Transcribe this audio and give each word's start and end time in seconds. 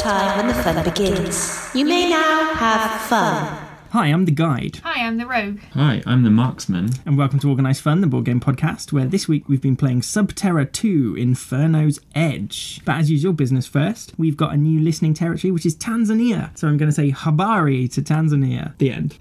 time 0.00 0.38
when 0.38 0.46
the 0.48 0.62
fun 0.62 0.82
begins. 0.82 1.70
You 1.74 1.84
may 1.84 2.08
now 2.08 2.54
have 2.54 3.00
fun. 3.02 3.69
Hi, 3.92 4.06
I'm 4.06 4.24
the 4.24 4.30
guide, 4.30 4.76
Hi, 4.84 5.04
I'm 5.04 5.16
the 5.16 5.26
rogue. 5.26 5.58
Hi, 5.74 6.00
I'm 6.06 6.22
the 6.22 6.30
marksman. 6.30 6.90
and 7.04 7.18
welcome 7.18 7.40
to 7.40 7.50
Organised 7.50 7.82
Fun, 7.82 8.00
the 8.00 8.06
board 8.06 8.24
game 8.24 8.38
podcast, 8.38 8.92
where 8.92 9.04
this 9.04 9.26
week 9.26 9.48
we've 9.48 9.60
been 9.60 9.74
playing 9.74 10.02
Subterra 10.02 10.70
2 10.70 11.16
Inferno's 11.18 11.98
Edge. 12.14 12.80
But 12.84 12.98
as 12.98 13.10
usual, 13.10 13.32
business 13.32 13.66
first, 13.66 14.12
we've 14.16 14.36
got 14.36 14.54
a 14.54 14.56
new 14.56 14.78
listening 14.80 15.12
territory, 15.14 15.50
which 15.50 15.66
is 15.66 15.74
Tanzania. 15.74 16.56
So 16.56 16.68
I'm 16.68 16.76
going 16.76 16.88
to 16.88 16.94
say 16.94 17.10
Habari 17.10 17.90
to 17.94 18.00
Tanzania. 18.00 18.76
The 18.78 18.92
end. 18.92 19.16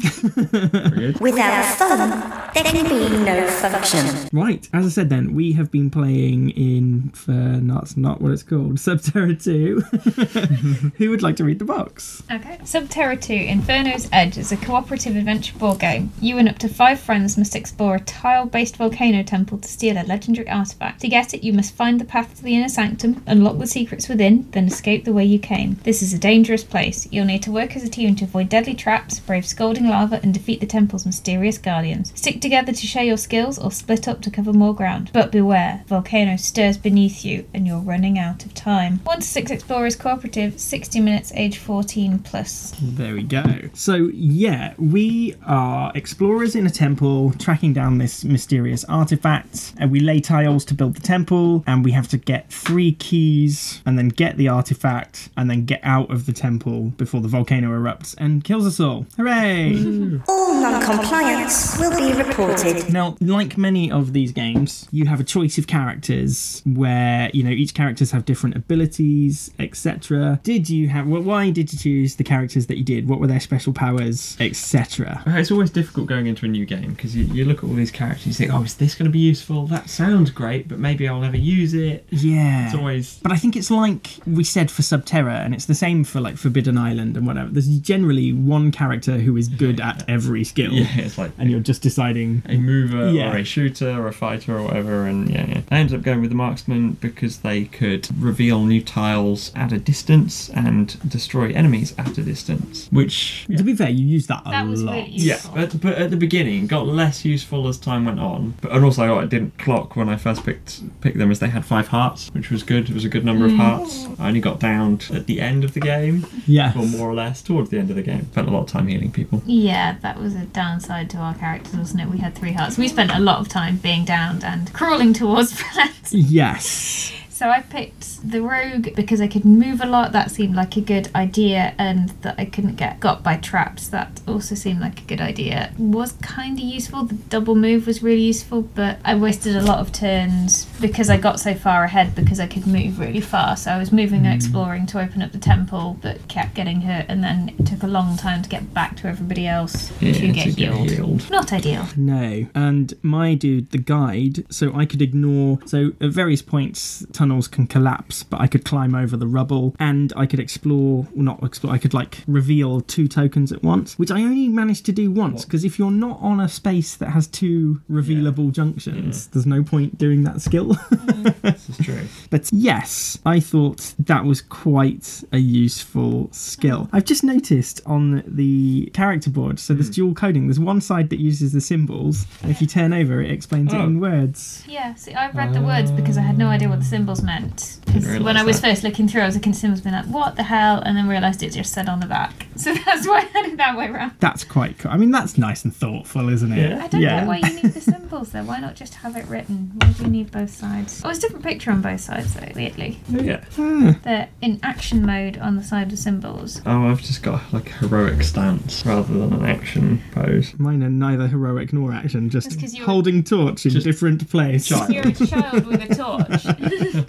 Without 1.20 1.65
fun, 1.75 2.09
there 2.54 2.63
can 2.63 2.88
be 2.88 3.25
no 3.25 3.47
function. 3.47 4.29
right, 4.31 4.70
as 4.71 4.86
I 4.86 4.89
said 4.89 5.09
then, 5.09 5.33
we 5.33 5.54
have 5.54 5.71
been 5.71 5.89
playing 5.89 6.51
Inferno, 6.55 7.73
that's 7.79 7.97
not 7.97 8.21
what 8.21 8.31
it's 8.33 8.43
called, 8.43 8.75
Subterra 8.75 9.41
2. 9.43 10.90
Who 10.98 11.09
would 11.09 11.23
like 11.23 11.38
to 11.38 11.44
read 11.44 11.58
the 11.58 11.66
box? 11.66 12.22
Okay. 12.31 12.58
Subterra 12.62 13.20
2 13.20 13.34
Inferno's 13.34 14.08
Edge 14.12 14.38
is 14.38 14.52
a 14.52 14.59
cooperative 14.59 15.16
adventure 15.16 15.58
board 15.58 15.80
game. 15.80 16.12
You 16.22 16.38
and 16.38 16.49
up 16.49 16.58
to 16.59 16.70
five 16.70 17.00
friends 17.00 17.38
must 17.38 17.55
explore 17.55 17.95
a 17.95 18.00
tile 18.00 18.45
based 18.45 18.77
volcano 18.77 19.23
temple 19.23 19.58
to 19.58 19.67
steal 19.67 19.98
a 19.98 20.05
legendary 20.05 20.50
artifact. 20.50 21.02
To 21.02 21.08
get 21.08 21.34
it, 21.34 21.44
you 21.44 21.54
must 21.54 21.76
find 21.76 22.00
the 22.00 22.05
path 22.05 22.36
to 22.36 22.44
the 22.44 22.55
inner 22.55 22.70
sanctum, 22.70 23.23
unlock 23.27 23.58
the 23.58 23.67
secrets 23.67 24.08
within, 24.09 24.50
then 24.52 24.67
escape 24.67 25.05
the 25.05 25.14
way 25.14 25.26
you 25.26 25.40
came. 25.40 25.77
This 25.84 26.02
is 26.02 26.14
a 26.14 26.20
dangerous 26.20 26.64
place. 26.64 27.08
You'll 27.12 27.26
need 27.26 27.44
to 27.44 27.52
work 27.52 27.76
as 27.76 27.84
a 27.84 27.90
team 27.90 28.16
to 28.16 28.26
avoid 28.26 28.50
deadly 28.50 28.73
traps, 28.73 29.20
brave 29.20 29.45
scalding 29.45 29.88
lava, 29.88 30.20
and 30.23 30.34
defeat 30.34 30.59
the 30.59 30.66
temple's 30.66 31.05
mysterious 31.05 31.58
guardians. 31.58 32.12
Stick 32.16 32.41
together 32.41 32.73
to 32.73 32.88
share 32.88 33.03
your 33.03 33.17
skills 33.17 33.58
or 33.59 33.72
split 33.72 34.08
up 34.08 34.22
to 34.22 34.31
cover 34.31 34.53
more 34.53 34.76
ground. 34.76 35.12
But 35.14 35.31
beware, 35.31 35.84
volcano 35.88 36.38
stirs 36.38 36.78
beneath 36.78 37.23
you 37.23 37.48
and 37.53 37.67
you're 37.67 37.80
running 37.80 38.17
out 38.17 38.45
of 38.45 38.53
time. 38.53 39.00
1 39.03 39.20
to 39.20 39.26
6 39.26 39.52
Explorers 39.52 39.95
Cooperative, 39.95 40.59
60 40.59 41.00
minutes, 41.00 41.31
age 41.36 41.58
14 41.58 42.20
plus. 42.20 42.73
There 42.81 43.14
we 43.14 43.23
go. 43.23 43.70
So, 43.73 44.09
yeah, 44.14 44.48
we 44.78 45.36
are 45.45 45.92
explorers 45.95 46.55
in 46.55 46.66
a 46.66 46.69
temple 46.69 47.31
tracking 47.39 47.73
down 47.73 47.97
this 47.97 48.23
mysterious 48.23 48.83
artifact, 48.86 49.73
and 49.78 49.92
we 49.92 50.00
lay 50.00 50.19
tiles 50.19 50.66
to 50.66 50.73
build 50.73 50.95
the 50.95 51.02
temple, 51.02 51.64
and 51.67 51.83
we 51.83 51.92
have 51.92 52.08
to 52.09 52.17
get 52.17 52.52
three 52.52 52.94
keys 52.94 53.81
and 53.86 53.97
then 53.97 54.09
get 54.09 54.38
the 54.38 54.47
artifact 54.47 55.30
and 55.38 55.50
then 55.50 55.66
get 55.66 55.80
out 55.83 56.09
of 56.11 56.25
the 56.25 56.33
temple 56.33 56.92
before 56.97 57.22
the 57.22 57.27
volcano 57.27 57.70
erupts 57.70 58.16
and 58.17 58.44
kills 58.44 58.66
us 58.66 58.80
all. 58.80 59.05
Hooray! 59.17 60.20
All 60.27 60.61
non-compliance 60.61 61.77
will 61.80 61.95
be 61.97 62.14
reported. 62.17 62.92
Now, 62.92 63.16
like 63.22 63.58
many 63.58 63.92
of 63.92 64.14
these 64.14 64.31
games, 64.31 64.88
you 64.92 65.05
have 65.05 65.20
a 65.20 65.23
choice 65.23 65.58
of 65.58 65.67
characters 65.67 66.61
where, 66.66 67.30
you 67.33 67.44
know, 67.44 67.52
each 67.52 67.73
characters 67.73 68.11
have 68.11 68.25
different 68.25 68.55
abilities, 68.55 69.52
etc. 69.59 70.39
Did 70.44 70.70
you 70.70 70.89
have 70.89 71.08
well, 71.08 71.22
why 71.22 71.50
did 71.50 71.72
you 71.72 71.80
choose 71.80 72.16
the 72.16 72.23
characters 72.23 72.67
that 72.67 72.77
you 72.77 72.83
did? 72.83 73.08
What 73.08 73.20
were 73.20 73.27
their 73.27 73.39
special 73.39 73.73
powers, 73.73 74.36
etc.? 74.40 75.23
Uh, 75.28 75.32
It's 75.32 75.52
always 75.52 75.70
difficult 75.70 76.08
going 76.08 76.28
into 76.28 76.45
a 76.45 76.50
new 76.50 76.66
game 76.66 76.92
because 76.94 77.16
you, 77.16 77.23
you 77.26 77.45
look 77.45 77.59
at 77.59 77.64
all 77.66 77.73
these 77.76 77.92
characters 77.92 78.26
and 78.26 78.34
you 78.34 78.38
think, 78.48 78.54
oh, 78.54 78.64
is 78.64 78.76
this 78.76 78.95
going 78.95 79.06
to 79.06 79.12
be 79.12 79.20
useful? 79.20 79.68
That 79.68 79.90
sounds 79.90 80.32
great, 80.32 80.68
but 80.68 80.80
maybe 80.80 81.08
I'll 81.08 81.20
never 81.20 81.38
use 81.38 81.73
it. 81.73 82.06
Yeah. 82.09 82.66
It's 82.67 82.76
always. 82.76 83.20
But 83.22 83.32
I 83.32 83.38
think 83.38 83.56
it's 83.56 83.72
like 83.72 84.10
we 84.26 84.44
said 84.44 84.72
for 84.72 84.82
Subterra, 84.82 85.44
and 85.45 85.54
it's 85.54 85.66
the 85.66 85.76
same 85.76 86.04
for 86.04 86.20
like 86.22 86.38
Forbidden 86.38 86.78
Island 86.78 87.17
and 87.17 87.26
whatever. 87.28 87.50
There's 87.50 87.67
generally 87.80 88.32
one 88.34 88.72
character 88.72 89.17
who 89.20 89.36
is 89.38 89.48
good 89.48 89.80
at 89.90 90.04
every 90.08 90.44
skill, 90.44 90.72
Yeah, 90.73 90.88
it's 90.98 91.17
like 91.17 91.32
and 91.38 91.50
you're 91.52 91.60
just 91.60 91.82
deciding. 91.82 92.44
a 92.48 92.58
mover 92.58 93.10
Yeah. 93.10 93.34
or 93.34 93.38
a 93.38 93.44
shooter 93.44 93.90
or 93.92 94.08
a 94.08 94.14
fighter 94.14 94.58
or 94.58 94.64
whatever. 94.64 95.06
And 95.06 95.30
yeah, 95.30 95.45
yeah. 95.48 95.62
I 95.72 95.80
ended 95.80 95.98
up 95.98 96.04
going 96.04 96.22
with 96.22 96.30
the 96.30 96.36
marksman 96.36 96.94
because 96.94 97.38
they 97.40 97.66
could 97.66 98.08
reveal 98.22 98.64
new 98.66 98.82
tiles 98.82 99.52
at 99.56 99.72
a 99.72 99.78
distance 99.80 100.50
and 100.50 100.98
destroy 101.10 101.52
enemies 101.54 101.94
at 101.98 102.17
a 102.17 102.23
distance, 102.23 102.88
which. 102.92 103.45
To 103.56 103.64
be 103.64 103.76
fair, 103.76 103.90
you 103.90 104.06
use 104.06 104.28
that 104.30 104.41
a 104.45 104.49
That 104.49 104.67
was 104.67 104.81
lot. 104.83 104.94
really 104.95 105.09
Yeah, 105.11 105.33
useful. 105.33 105.52
but, 105.55 105.81
but 105.81 105.93
at 105.98 106.09
the 106.09 106.17
beginning, 106.17 106.65
got 106.67 106.87
less 106.87 107.26
useful 107.26 107.67
as 107.67 107.77
time 107.77 108.05
went 108.05 108.20
on. 108.21 108.55
But 108.61 108.71
and 108.71 108.86
also, 108.86 109.20
I 109.20 109.26
didn't 109.26 109.58
clock 109.59 109.95
when 109.98 110.08
I 110.08 110.15
first 110.15 110.45
picked 110.45 110.81
picked 111.02 111.17
them 111.17 111.30
as 111.31 111.39
they 111.39 111.48
had 111.49 111.65
five 111.65 111.89
hearts, 111.89 112.30
which 112.33 112.49
was 112.49 112.64
good. 112.64 112.89
It 112.89 112.93
was 112.93 113.04
a 113.05 113.09
good 113.09 113.26
number 113.26 113.45
of 113.45 113.52
mm. 113.52 113.58
hearts. 113.58 114.08
I 114.17 114.30
only 114.30 114.39
got 114.39 114.59
downed 114.59 115.09
at 115.14 115.26
the 115.27 115.42
end 115.42 115.64
of 115.65 115.73
the 115.73 115.81
game, 115.81 116.26
Yes. 116.48 116.76
or 116.77 116.86
more 116.86 117.09
or 117.09 117.14
less 117.14 117.42
towards 117.42 117.70
the 117.70 117.77
end 117.80 117.89
of 117.89 117.95
the 117.98 118.02
game. 118.04 118.26
Spent 118.31 118.48
a 118.48 118.52
lot 118.52 118.61
of 118.61 118.67
time 118.70 118.87
healing 118.87 119.11
people. 119.11 119.42
Yeah, 119.45 119.98
that 120.02 120.17
was 120.20 120.36
a 120.36 120.45
downside 120.45 121.09
to 121.11 121.17
our 121.17 121.33
characters, 121.36 121.75
wasn't 121.75 122.02
it? 122.02 122.08
We 122.09 122.20
had 122.20 122.36
three 122.36 122.54
hearts. 122.54 122.77
We 122.77 122.87
spent 122.87 123.11
a 123.11 123.20
lot 123.20 123.39
of 123.39 123.49
time 123.49 123.77
being 123.77 124.05
downed 124.05 124.43
and 124.45 124.71
crawling 124.73 125.11
towards 125.14 125.59
plants. 125.73 126.14
Yes. 126.14 127.11
So 127.39 127.50
I 127.50 127.61
picked 127.61 128.30
the 128.30 128.42
rogue 128.42 128.94
because 128.98 129.22
I 129.22 129.27
could 129.30 129.45
move 129.45 129.80
a 129.80 129.86
lot. 129.86 130.12
That 130.12 130.30
seemed 130.30 130.56
like 130.57 130.75
a 130.75 130.81
good 130.81 131.10
idea, 131.16 131.74
and 131.77 132.10
that 132.24 132.36
I 132.38 132.44
couldn't 132.44 132.75
get 132.75 133.00
got 133.00 133.24
by 133.24 133.38
traps. 133.38 133.88
That 133.88 134.19
also 134.27 134.56
seemed 134.56 134.81
like 134.81 135.00
a 135.00 135.04
good 135.04 135.22
idea. 135.22 135.72
Was 135.78 136.12
kind 136.22 136.60
of 136.60 136.66
useful. 136.66 137.06
The 137.06 137.16
double 137.16 137.56
move 137.56 137.88
was 137.88 138.04
really 138.04 138.24
useful, 138.24 138.63
but 138.63 139.00
I 139.06 139.16
wasted 139.16 139.56
a 139.56 139.62
lot 139.62 139.80
of 139.80 139.94
turns 139.94 140.66
because 140.81 141.10
I 141.10 141.16
got 141.16 141.39
so 141.39 141.54
far 141.54 141.86
ahead 141.86 142.13
because 142.13 142.42
I 142.42 142.45
could 142.45 142.68
move 142.68 143.00
really 143.00 143.22
fast. 143.22 143.63
So 143.63 143.72
I 143.72 143.78
was 143.78 143.94
moving 143.94 144.25
and 144.25 144.33
mm. 144.33 144.36
exploring 144.36 144.86
to 144.88 145.00
open 145.00 145.22
up 145.22 145.31
the 145.31 145.38
temple, 145.38 145.98
but 146.01 146.28
kept 146.28 146.56
getting 146.56 146.81
hurt, 146.81 147.06
and 147.07 147.24
then 147.24 147.56
it 147.57 147.66
took 147.66 147.83
a 147.83 147.88
long 147.88 148.18
time 148.18 148.42
to 148.42 148.50
get 148.50 148.74
back 148.74 148.98
to 148.98 149.07
everybody 149.07 149.48
else 149.48 149.94
Yeah, 150.01 150.12
to 150.12 150.28
get 150.33 150.89
healed. 150.89 151.31
Not 151.31 151.54
ideal. 151.54 151.88
No. 151.95 152.48
And 152.54 152.94
my 153.01 153.33
dude, 153.36 153.72
the 153.72 153.78
guide, 153.78 154.44
so 154.54 154.75
I 154.75 154.86
could 154.86 155.01
ignore. 155.01 155.60
So 155.66 155.94
at 156.01 156.10
various 156.10 156.42
points, 156.42 157.06
tunnels 157.30 157.48
can 157.48 157.68
collapse, 157.68 158.24
but 158.24 158.42
I 158.42 158.48
could 158.48 158.66
climb 158.66 158.95
over 158.95 159.16
the 159.16 159.28
rubble 159.28 159.75
and 159.78 160.12
I 160.16 160.25
could 160.25 160.40
explore, 160.40 161.07
well, 161.13 161.24
not 161.24 161.44
explore, 161.44 161.72
I 161.72 161.78
could 161.78 161.94
like 161.94 162.24
reveal 162.25 162.81
two 162.81 163.07
tokens 163.07 163.51
at 163.51 163.62
once, 163.62 164.00
which 164.00 164.10
I 164.10 164.24
only 164.24 164.48
managed 164.48 164.88
to 164.88 164.92
do 164.92 165.12
once 165.12 165.45
because 165.45 165.63
if 165.63 165.78
you're 165.78 165.92
not 165.92 166.19
on 166.22 166.40
a 166.40 166.50
space 166.50 166.95
that 166.95 167.10
has 167.10 167.28
two 167.28 167.81
revealable 167.88 168.51
junctions, 168.51 169.28
there's 169.28 169.45
no 169.45 169.62
point 169.63 170.00
doing 170.00 170.24
that 170.24 170.42
skill. 170.42 170.75
Mm, 171.19 171.42
this 171.42 171.69
is 171.69 171.78
true. 171.78 172.07
But 172.30 172.50
yes, 172.54 173.18
I 173.25 173.40
thought 173.40 173.94
that 174.00 174.24
was 174.24 174.42
quite 174.42 175.24
a 175.31 175.38
useful 175.38 176.30
skill. 176.31 176.90
I've 176.94 177.06
just 177.06 177.24
noticed 177.24 177.81
on 177.86 178.24
the 178.25 178.90
character 178.94 179.30
board, 179.30 179.60
so 179.60 179.74
there's 179.74 179.88
hmm. 179.88 179.94
dual 179.94 180.13
coding. 180.13 180.48
There's 180.48 180.60
one 180.60 180.81
side 180.81 181.10
that 181.10 181.19
uses 181.19 181.51
the 181.51 181.62
symbols, 181.62 182.25
and 182.42 182.51
if 182.51 182.62
you 182.62 182.68
turn 182.68 182.94
over, 182.94 183.22
it 183.22 183.31
explains 183.31 183.74
it 183.74 183.78
Oh. 183.78 183.84
in 183.84 184.00
words. 184.00 184.63
Yeah, 184.68 184.94
see, 184.96 185.13
I've 185.13 185.36
read 185.36 185.54
the 185.54 185.62
words 185.62 185.92
because 185.92 186.18
I 186.18 186.22
had 186.22 186.38
no 186.38 186.48
idea 186.48 186.69
what 186.69 186.80
the 186.80 186.86
symbols 186.86 187.19
meant. 187.24 187.77
'Cause 187.88 188.06
realise 188.06 188.24
when 188.24 188.38
I 188.38 188.44
was 188.44 188.62
that. 188.62 188.68
first 188.69 188.83
looking 188.83 189.07
through, 189.07 189.21
I 189.21 189.25
was 189.25 189.35
looking 189.35 189.51
at 189.53 189.57
symbols, 189.57 189.81
being 189.81 189.95
like, 189.95 190.06
"What 190.06 190.35
the 190.35 190.44
hell?" 190.44 190.80
and 190.85 190.95
then 190.95 191.07
realised 191.07 191.41
it 191.41 191.51
just 191.51 191.74
said 191.74 191.89
on 191.89 192.00
the 192.00 192.06
back. 192.07 192.45
So 192.59 192.74
that's 192.74 193.07
why 193.07 193.19
I 193.19 193.21
had 193.21 193.45
it 193.45 193.56
that 193.57 193.77
way 193.77 193.88
around. 193.88 194.12
That's 194.19 194.44
quite 194.44 194.77
cool. 194.80 194.91
I 194.91 194.97
mean, 194.97 195.12
that's 195.12 195.38
nice 195.38 195.63
and 195.63 195.74
thoughtful, 195.74 196.27
isn't 196.27 196.51
it? 196.51 196.71
Yeah. 196.71 196.83
I 196.83 196.88
don't 196.89 197.01
know 197.01 197.24
why 197.25 197.38
you 197.38 197.53
need 197.53 197.74
the 197.74 197.80
symbols 197.94 198.31
though. 198.31 198.44
Why 198.44 198.59
not 198.59 198.75
just 198.75 198.95
have 198.95 199.15
it 199.15 199.25
written? 199.27 199.71
Why 199.75 199.88
do 199.94 200.03
you 200.03 200.09
need 200.09 200.30
both 200.30 200.50
sides? 200.53 201.01
Oh, 201.06 201.09
it's 201.09 201.19
a 201.19 201.21
different 201.21 201.45
picture 201.45 201.71
on 201.71 201.81
both 201.81 202.01
sides 202.01 202.33
though. 202.33 202.50
Weirdly, 202.53 203.00
yeah. 203.09 203.45
Hmm. 203.56 203.91
they're 204.03 204.27
in 204.41 204.59
action 204.62 205.06
mode 205.06 205.38
on 205.38 205.56
the 205.56 205.63
side 205.63 205.94
of 205.94 206.00
symbols. 206.00 206.62
Oh, 206.65 206.88
I've 206.89 207.01
just 207.01 207.24
got 207.24 207.41
like 207.53 207.69
a 207.69 207.74
heroic 207.75 208.24
stance 208.24 208.86
rather 208.86 209.13
than 209.13 209.31
an 209.31 209.45
action 209.45 210.01
pose. 210.12 210.53
Mine 210.59 210.83
are 210.83 210.89
neither 210.89 211.27
heroic 211.30 211.71
nor 211.71 211.94
action, 211.94 212.30
just 212.30 212.50
That's 212.50 212.62
'cause 212.62 212.77
holding 212.80 213.24
torch 213.24 213.65
in 213.65 213.71
Just 213.71 213.86
different 213.86 214.30
place. 214.30 214.68
child. 214.68 214.89
You're 214.89 215.07
a 215.07 215.12
child 215.13 215.65
with 215.65 215.89
a 215.89 215.95
torch. 215.95 217.06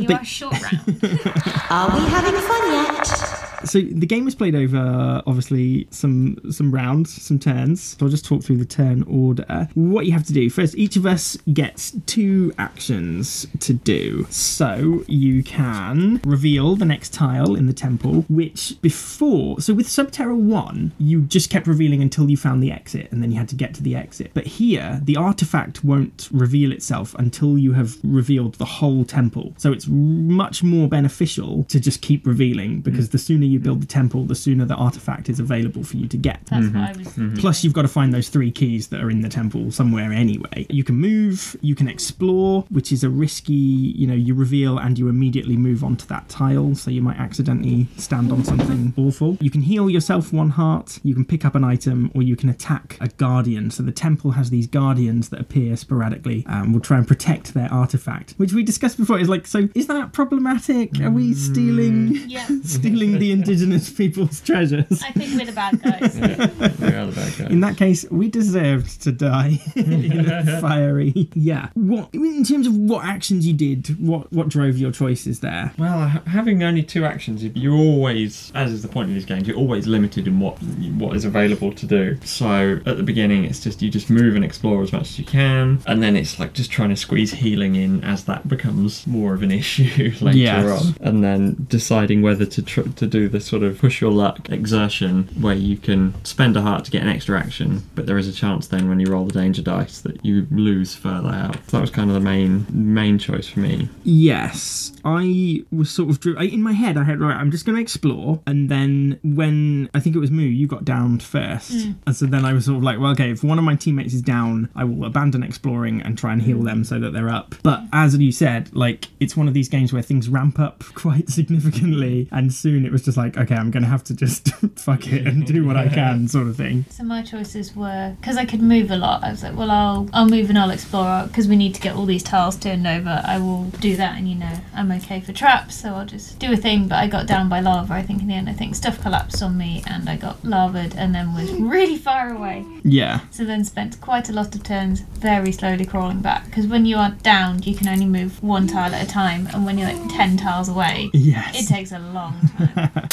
you 0.00 0.14
are 0.14 0.24
short 0.24 0.54
round. 0.62 1.00
Are 1.70 1.94
we 1.94 2.04
having 2.06 2.40
fun 2.40 2.72
yet? 2.72 3.48
So 3.64 3.80
the 3.80 4.06
game 4.06 4.28
is 4.28 4.34
played 4.34 4.54
over 4.54 5.22
obviously 5.26 5.88
some 5.90 6.38
some 6.50 6.70
rounds, 6.70 7.20
some 7.22 7.38
turns. 7.38 7.96
So 7.98 8.06
I'll 8.06 8.10
just 8.10 8.24
talk 8.24 8.42
through 8.42 8.58
the 8.58 8.64
turn 8.64 9.02
order. 9.04 9.68
What 9.74 10.06
you 10.06 10.12
have 10.12 10.24
to 10.26 10.32
do 10.32 10.48
first, 10.50 10.76
each 10.76 10.96
of 10.96 11.06
us 11.06 11.36
gets 11.52 11.92
two 12.06 12.52
actions 12.58 13.46
to 13.60 13.72
do. 13.72 14.26
So 14.30 15.04
you 15.08 15.42
can 15.42 16.20
reveal 16.24 16.76
the 16.76 16.84
next 16.84 17.12
tile 17.12 17.54
in 17.54 17.66
the 17.66 17.72
temple, 17.72 18.24
which 18.28 18.80
before 18.80 19.60
so 19.60 19.74
with 19.74 19.88
Subterra 19.88 20.36
One, 20.36 20.92
you 20.98 21.22
just 21.22 21.50
kept 21.50 21.66
revealing 21.66 22.00
until 22.02 22.30
you 22.30 22.36
found 22.36 22.62
the 22.62 22.70
exit, 22.70 23.10
and 23.10 23.22
then 23.22 23.32
you 23.32 23.38
had 23.38 23.48
to 23.48 23.56
get 23.56 23.74
to 23.74 23.82
the 23.82 23.96
exit. 23.96 24.30
But 24.34 24.46
here, 24.46 25.00
the 25.02 25.16
artifact 25.16 25.82
won't 25.82 26.28
reveal 26.30 26.72
itself 26.72 27.14
until 27.18 27.58
you 27.58 27.72
have 27.72 27.96
revealed 28.02 28.54
the 28.54 28.64
whole 28.64 29.04
temple. 29.04 29.54
So 29.56 29.72
it's 29.72 29.87
much 29.88 30.62
more 30.62 30.88
beneficial 30.88 31.64
to 31.64 31.78
just 31.78 32.00
keep 32.00 32.26
revealing 32.26 32.80
because 32.80 33.08
mm. 33.08 33.12
the 33.12 33.18
sooner 33.18 33.44
you 33.44 33.58
you 33.58 33.64
build 33.64 33.82
the 33.82 33.86
temple, 33.86 34.24
the 34.24 34.34
sooner 34.34 34.64
the 34.64 34.74
artifact 34.74 35.28
is 35.28 35.40
available 35.40 35.82
for 35.82 35.96
you 35.96 36.06
to 36.06 36.16
get. 36.16 36.40
That's 36.46 36.66
Mm-hmm. 36.66 36.78
what 36.78 36.88
I 36.88 36.92
mm-hmm. 36.92 37.04
was. 37.04 37.08
Mm-hmm. 37.14 37.36
Plus, 37.36 37.64
you've 37.64 37.72
got 37.72 37.82
to 37.82 37.88
find 37.88 38.14
those 38.14 38.28
three 38.28 38.50
keys 38.50 38.88
that 38.88 39.02
are 39.02 39.10
in 39.10 39.20
the 39.20 39.28
temple 39.28 39.70
somewhere 39.70 40.12
anyway. 40.12 40.66
You 40.68 40.84
can 40.84 40.96
move, 40.96 41.56
you 41.60 41.74
can 41.74 41.88
explore, 41.88 42.64
which 42.70 42.92
is 42.92 43.04
a 43.04 43.08
risky, 43.08 43.52
you 43.52 44.06
know, 44.06 44.14
you 44.14 44.34
reveal 44.34 44.78
and 44.78 44.98
you 44.98 45.08
immediately 45.08 45.56
move 45.56 45.82
onto 45.82 46.06
that 46.06 46.28
tile, 46.28 46.74
so 46.74 46.90
you 46.90 47.02
might 47.02 47.18
accidentally 47.18 47.88
stand 47.96 48.30
on 48.30 48.44
something 48.44 48.94
awful. 48.96 49.36
You 49.40 49.50
can 49.50 49.62
heal 49.62 49.90
yourself 49.90 50.32
one 50.32 50.50
heart, 50.50 51.00
you 51.02 51.14
can 51.14 51.24
pick 51.24 51.44
up 51.44 51.54
an 51.54 51.64
item, 51.64 52.10
or 52.14 52.22
you 52.22 52.36
can 52.36 52.48
attack 52.48 52.96
a 53.00 53.08
guardian. 53.08 53.70
So 53.70 53.82
the 53.82 53.92
temple 53.92 54.32
has 54.32 54.50
these 54.50 54.66
guardians 54.66 55.30
that 55.30 55.40
appear 55.40 55.76
sporadically 55.76 56.44
and 56.46 56.72
will 56.72 56.80
try 56.80 56.98
and 56.98 57.08
protect 57.08 57.54
their 57.54 57.72
artifact, 57.72 58.34
which 58.36 58.52
we 58.52 58.62
discussed 58.62 58.98
before. 58.98 59.18
Is 59.18 59.28
like, 59.28 59.46
so 59.46 59.68
is 59.78 59.86
that 59.86 60.12
problematic? 60.12 61.00
Are 61.00 61.10
we 61.10 61.34
stealing? 61.34 62.14
Mm. 62.14 62.18
Yeah, 62.28 62.46
Stealing 62.64 63.18
the 63.18 63.32
indigenous 63.32 63.90
people's 63.90 64.40
treasures. 64.40 65.02
I 65.02 65.12
think 65.12 65.38
we're 65.38 65.46
the 65.46 65.52
bad 65.52 65.80
guys. 65.80 66.14
we 66.80 66.88
are 66.88 67.06
the 67.06 67.12
bad 67.14 67.38
guys. 67.38 67.50
In 67.50 67.60
that 67.60 67.76
case, 67.76 68.04
we 68.10 68.28
deserved 68.28 69.00
to 69.02 69.12
die 69.12 69.60
in 69.74 70.28
a 70.28 70.60
fiery. 70.60 71.30
Yeah. 71.34 71.68
What 71.74 72.10
in 72.12 72.44
terms 72.44 72.66
of 72.66 72.76
what 72.76 73.04
actions 73.04 73.46
you 73.46 73.54
did? 73.54 73.98
What 74.04 74.30
what 74.32 74.48
drove 74.48 74.76
your 74.76 74.90
choices 74.90 75.40
there? 75.40 75.72
Well, 75.78 76.08
having 76.26 76.62
only 76.62 76.82
two 76.82 77.04
actions, 77.04 77.42
you're 77.42 77.72
always, 77.72 78.52
as 78.54 78.72
is 78.72 78.82
the 78.82 78.88
point 78.88 79.08
of 79.08 79.14
these 79.14 79.24
games, 79.24 79.46
you're 79.48 79.56
always 79.56 79.86
limited 79.86 80.26
in 80.26 80.40
what 80.40 80.60
what 80.98 81.16
is 81.16 81.24
available 81.24 81.72
to 81.72 81.86
do. 81.86 82.18
So 82.24 82.80
at 82.84 82.96
the 82.96 83.02
beginning, 83.02 83.44
it's 83.44 83.60
just 83.60 83.80
you 83.80 83.90
just 83.90 84.10
move 84.10 84.34
and 84.34 84.44
explore 84.44 84.82
as 84.82 84.92
much 84.92 85.02
as 85.02 85.18
you 85.18 85.24
can, 85.24 85.80
and 85.86 86.02
then 86.02 86.16
it's 86.16 86.38
like 86.38 86.52
just 86.52 86.70
trying 86.70 86.90
to 86.90 86.96
squeeze 86.96 87.32
healing 87.32 87.74
in 87.76 88.04
as 88.04 88.24
that 88.24 88.48
becomes 88.48 89.06
more 89.06 89.32
of 89.34 89.42
an 89.42 89.50
issue 89.50 89.67
later 89.78 90.38
Yes. 90.38 90.86
on, 90.86 90.94
and 91.00 91.24
then 91.24 91.66
deciding 91.68 92.22
whether 92.22 92.46
to 92.46 92.62
tr- 92.62 92.88
to 92.96 93.06
do 93.06 93.28
this 93.28 93.46
sort 93.46 93.62
of 93.62 93.78
push 93.78 94.00
your 94.00 94.10
luck 94.10 94.48
exertion 94.50 95.28
where 95.40 95.54
you 95.54 95.76
can 95.76 96.14
spend 96.24 96.56
a 96.56 96.62
heart 96.62 96.84
to 96.86 96.90
get 96.90 97.02
an 97.02 97.08
extra 97.08 97.38
action, 97.38 97.82
but 97.94 98.06
there 98.06 98.18
is 98.18 98.28
a 98.28 98.32
chance 98.32 98.68
then 98.68 98.88
when 98.88 99.00
you 99.00 99.06
roll 99.06 99.24
the 99.24 99.32
danger 99.32 99.62
dice 99.62 100.00
that 100.02 100.24
you 100.24 100.46
lose 100.50 100.94
further 100.94 101.28
out. 101.28 101.56
So 101.68 101.76
that 101.78 101.80
was 101.80 101.90
kind 101.90 102.10
of 102.10 102.14
the 102.14 102.20
main 102.20 102.66
main 102.70 103.18
choice 103.18 103.48
for 103.48 103.60
me. 103.60 103.88
Yes, 104.04 104.92
I 105.04 105.64
was 105.70 105.90
sort 105.90 106.10
of 106.10 106.20
drew 106.20 106.36
I, 106.38 106.44
in 106.44 106.62
my 106.62 106.72
head. 106.72 106.96
I 106.96 107.04
had 107.04 107.20
right. 107.20 107.36
I'm 107.36 107.50
just 107.50 107.64
going 107.66 107.76
to 107.76 107.82
explore, 107.82 108.40
and 108.46 108.68
then 108.68 109.18
when 109.22 109.90
I 109.94 110.00
think 110.00 110.16
it 110.16 110.18
was 110.18 110.30
Moo, 110.30 110.42
you 110.42 110.66
got 110.66 110.84
downed 110.84 111.22
first, 111.22 111.72
mm. 111.72 111.94
and 112.06 112.16
so 112.16 112.26
then 112.26 112.44
I 112.44 112.52
was 112.52 112.66
sort 112.66 112.78
of 112.78 112.82
like, 112.82 112.98
well, 112.98 113.12
okay, 113.12 113.30
if 113.30 113.42
one 113.42 113.58
of 113.58 113.64
my 113.64 113.74
teammates 113.74 114.14
is 114.14 114.22
down, 114.22 114.68
I 114.74 114.84
will 114.84 115.04
abandon 115.04 115.42
exploring 115.42 116.02
and 116.02 116.16
try 116.16 116.32
and 116.32 116.42
heal 116.42 116.58
mm. 116.58 116.64
them 116.64 116.84
so 116.84 116.98
that 117.00 117.12
they're 117.12 117.28
up. 117.28 117.54
But 117.62 117.82
as 117.92 118.16
you 118.16 118.32
said, 118.32 118.74
like 118.74 119.08
it's 119.20 119.36
one 119.36 119.48
of 119.48 119.54
these 119.58 119.68
games 119.68 119.92
where 119.92 120.02
things 120.02 120.28
ramp 120.28 120.58
up 120.60 120.84
quite 120.94 121.28
significantly, 121.28 122.28
and 122.30 122.52
soon 122.52 122.86
it 122.86 122.92
was 122.92 123.04
just 123.04 123.16
like, 123.16 123.36
okay, 123.36 123.56
I'm 123.56 123.70
going 123.70 123.82
to 123.82 123.88
have 123.88 124.04
to 124.04 124.14
just 124.14 124.48
fuck 124.76 125.06
it 125.08 125.26
and 125.26 125.44
do 125.44 125.66
what 125.66 125.76
I 125.76 125.88
can, 125.88 126.28
sort 126.28 126.46
of 126.46 126.56
thing. 126.56 126.84
So 126.90 127.02
my 127.02 127.22
choices 127.22 127.74
were 127.74 128.14
because 128.20 128.36
I 128.36 128.44
could 128.44 128.62
move 128.62 128.90
a 128.90 128.96
lot. 128.96 129.24
I 129.24 129.30
was 129.30 129.42
like, 129.42 129.56
well, 129.56 129.70
I'll 129.70 130.08
I'll 130.12 130.28
move 130.28 130.48
and 130.48 130.58
I'll 130.58 130.70
explore 130.70 131.24
because 131.26 131.48
we 131.48 131.56
need 131.56 131.74
to 131.74 131.80
get 131.80 131.96
all 131.96 132.06
these 132.06 132.22
tiles 132.22 132.56
turned 132.56 132.86
over. 132.86 133.20
I 133.24 133.38
will 133.38 133.64
do 133.80 133.96
that, 133.96 134.16
and 134.16 134.28
you 134.28 134.36
know, 134.36 134.60
I'm 134.74 134.92
okay 134.92 135.20
for 135.20 135.32
traps, 135.32 135.74
so 135.74 135.94
I'll 135.94 136.06
just 136.06 136.38
do 136.38 136.52
a 136.52 136.56
thing. 136.56 136.88
But 136.88 136.98
I 136.98 137.08
got 137.08 137.26
down 137.26 137.48
by 137.48 137.60
lava. 137.60 137.94
I 137.94 138.02
think 138.02 138.22
in 138.22 138.28
the 138.28 138.34
end, 138.34 138.48
I 138.48 138.52
think 138.52 138.76
stuff 138.76 139.00
collapsed 139.02 139.42
on 139.42 139.58
me, 139.58 139.82
and 139.86 140.08
I 140.08 140.16
got 140.16 140.42
lavaed, 140.42 140.94
and 140.96 141.14
then 141.14 141.34
was 141.34 141.50
really 141.74 141.98
far 141.98 142.32
away. 142.32 142.64
Yeah. 142.84 143.20
So 143.30 143.44
then 143.44 143.64
spent 143.64 144.00
quite 144.00 144.28
a 144.28 144.32
lot 144.32 144.54
of 144.54 144.62
turns 144.62 145.00
very 145.00 145.50
slowly 145.52 145.84
crawling 145.84 146.20
back 146.20 146.46
because 146.46 146.66
when 146.66 146.86
you 146.86 146.96
are 146.96 147.10
down, 147.22 147.62
you 147.62 147.74
can 147.74 147.88
only 147.88 148.06
move 148.06 148.42
one 148.42 148.66
tile 148.66 148.94
at 148.94 149.02
a 149.02 149.08
time, 149.08 149.37
and 149.46 149.64
when 149.64 149.78
you're 149.78 149.88
like 149.92 150.08
ten 150.10 150.36
tiles 150.36 150.68
away, 150.68 151.10
Yes. 151.12 151.62
it 151.62 151.66
takes 151.72 151.92
a 151.92 151.98
long 151.98 152.34
time. 152.58 152.90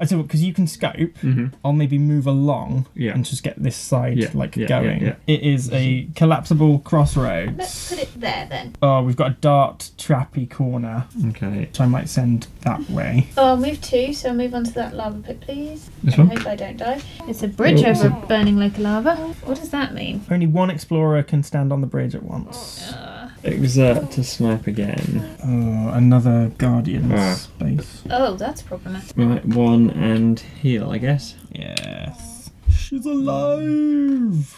I 0.00 0.04
tell 0.04 0.22
because 0.22 0.42
you 0.42 0.52
can 0.52 0.66
scope. 0.66 0.94
Mm-hmm. 0.96 1.48
I'll 1.64 1.72
maybe 1.72 1.96
move 1.98 2.26
along 2.26 2.86
Yeah. 2.94 3.12
and 3.12 3.24
just 3.24 3.42
get 3.44 3.62
this 3.62 3.76
side 3.76 4.18
Yeah, 4.18 4.30
like 4.34 4.56
yeah, 4.56 4.66
going. 4.66 5.00
yeah, 5.02 5.14
It 5.28 5.42
is 5.42 5.70
a 5.72 6.08
collapsible 6.16 6.80
crossroads. 6.80 7.56
Let's 7.56 7.88
put 7.90 7.98
it 8.02 8.20
there 8.20 8.46
then. 8.50 8.74
Oh, 8.82 9.02
we've 9.04 9.14
got 9.16 9.30
a 9.30 9.34
dart 9.34 9.90
trappy 9.98 10.50
corner, 10.50 11.06
Okay. 11.28 11.60
which 11.60 11.80
I 11.80 11.86
might 11.86 12.08
send 12.08 12.48
that 12.62 12.88
way. 12.90 13.28
Oh, 13.36 13.48
I'll 13.50 13.56
move 13.56 13.80
two, 13.80 14.12
so 14.12 14.30
I'll 14.30 14.34
move 14.34 14.54
onto 14.54 14.72
that 14.72 14.94
lava 14.94 15.18
pit, 15.20 15.40
please. 15.40 15.88
This 16.02 16.18
one? 16.18 16.26
I 16.26 16.34
one? 16.34 16.36
hope 16.38 16.46
I 16.48 16.56
don't 16.56 16.76
die. 16.78 17.00
It's 17.28 17.42
a 17.44 17.48
bridge 17.48 17.84
Oh, 17.84 17.90
over 17.90 18.08
a 18.08 18.26
burning 18.26 18.56
lake 18.56 18.72
of 18.74 18.80
lava. 18.80 19.14
What 19.44 19.58
does 19.58 19.70
that 19.70 19.94
mean? 19.94 20.24
Only 20.30 20.46
one 20.48 20.70
explorer 20.70 21.22
can 21.22 21.42
stand 21.44 21.72
on 21.72 21.80
the 21.80 21.86
bridge 21.86 22.14
at 22.16 22.24
once. 22.24 22.90
Uh, 22.90 23.21
Exert 23.44 24.10
to 24.12 24.22
snipe 24.22 24.66
again. 24.68 25.36
Oh, 25.44 25.88
another 25.96 26.52
guardian 26.58 27.10
Ah. 27.12 27.34
space. 27.34 28.02
Oh, 28.10 28.34
that's 28.36 28.62
problematic. 28.62 29.12
Right, 29.16 29.44
one 29.44 29.90
and 29.90 30.38
heal, 30.38 30.90
I 30.90 30.98
guess. 30.98 31.34
Yes. 31.52 32.50
She's 32.70 33.04
alive! 33.04 34.56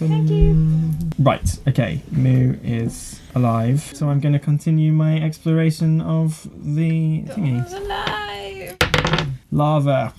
Thank 0.00 0.28
you. 0.30 0.90
Right, 1.18 1.58
okay. 1.68 2.00
Moo 2.10 2.56
is 2.64 3.20
alive. 3.34 3.92
So 3.94 4.08
I'm 4.08 4.18
going 4.18 4.32
to 4.32 4.38
continue 4.40 4.92
my 4.92 5.20
exploration 5.20 6.00
of 6.00 6.48
the 6.54 7.22
thingy. 7.28 7.58
God's 7.58 7.74
alive. 7.74 8.76
Lava. 9.52 10.12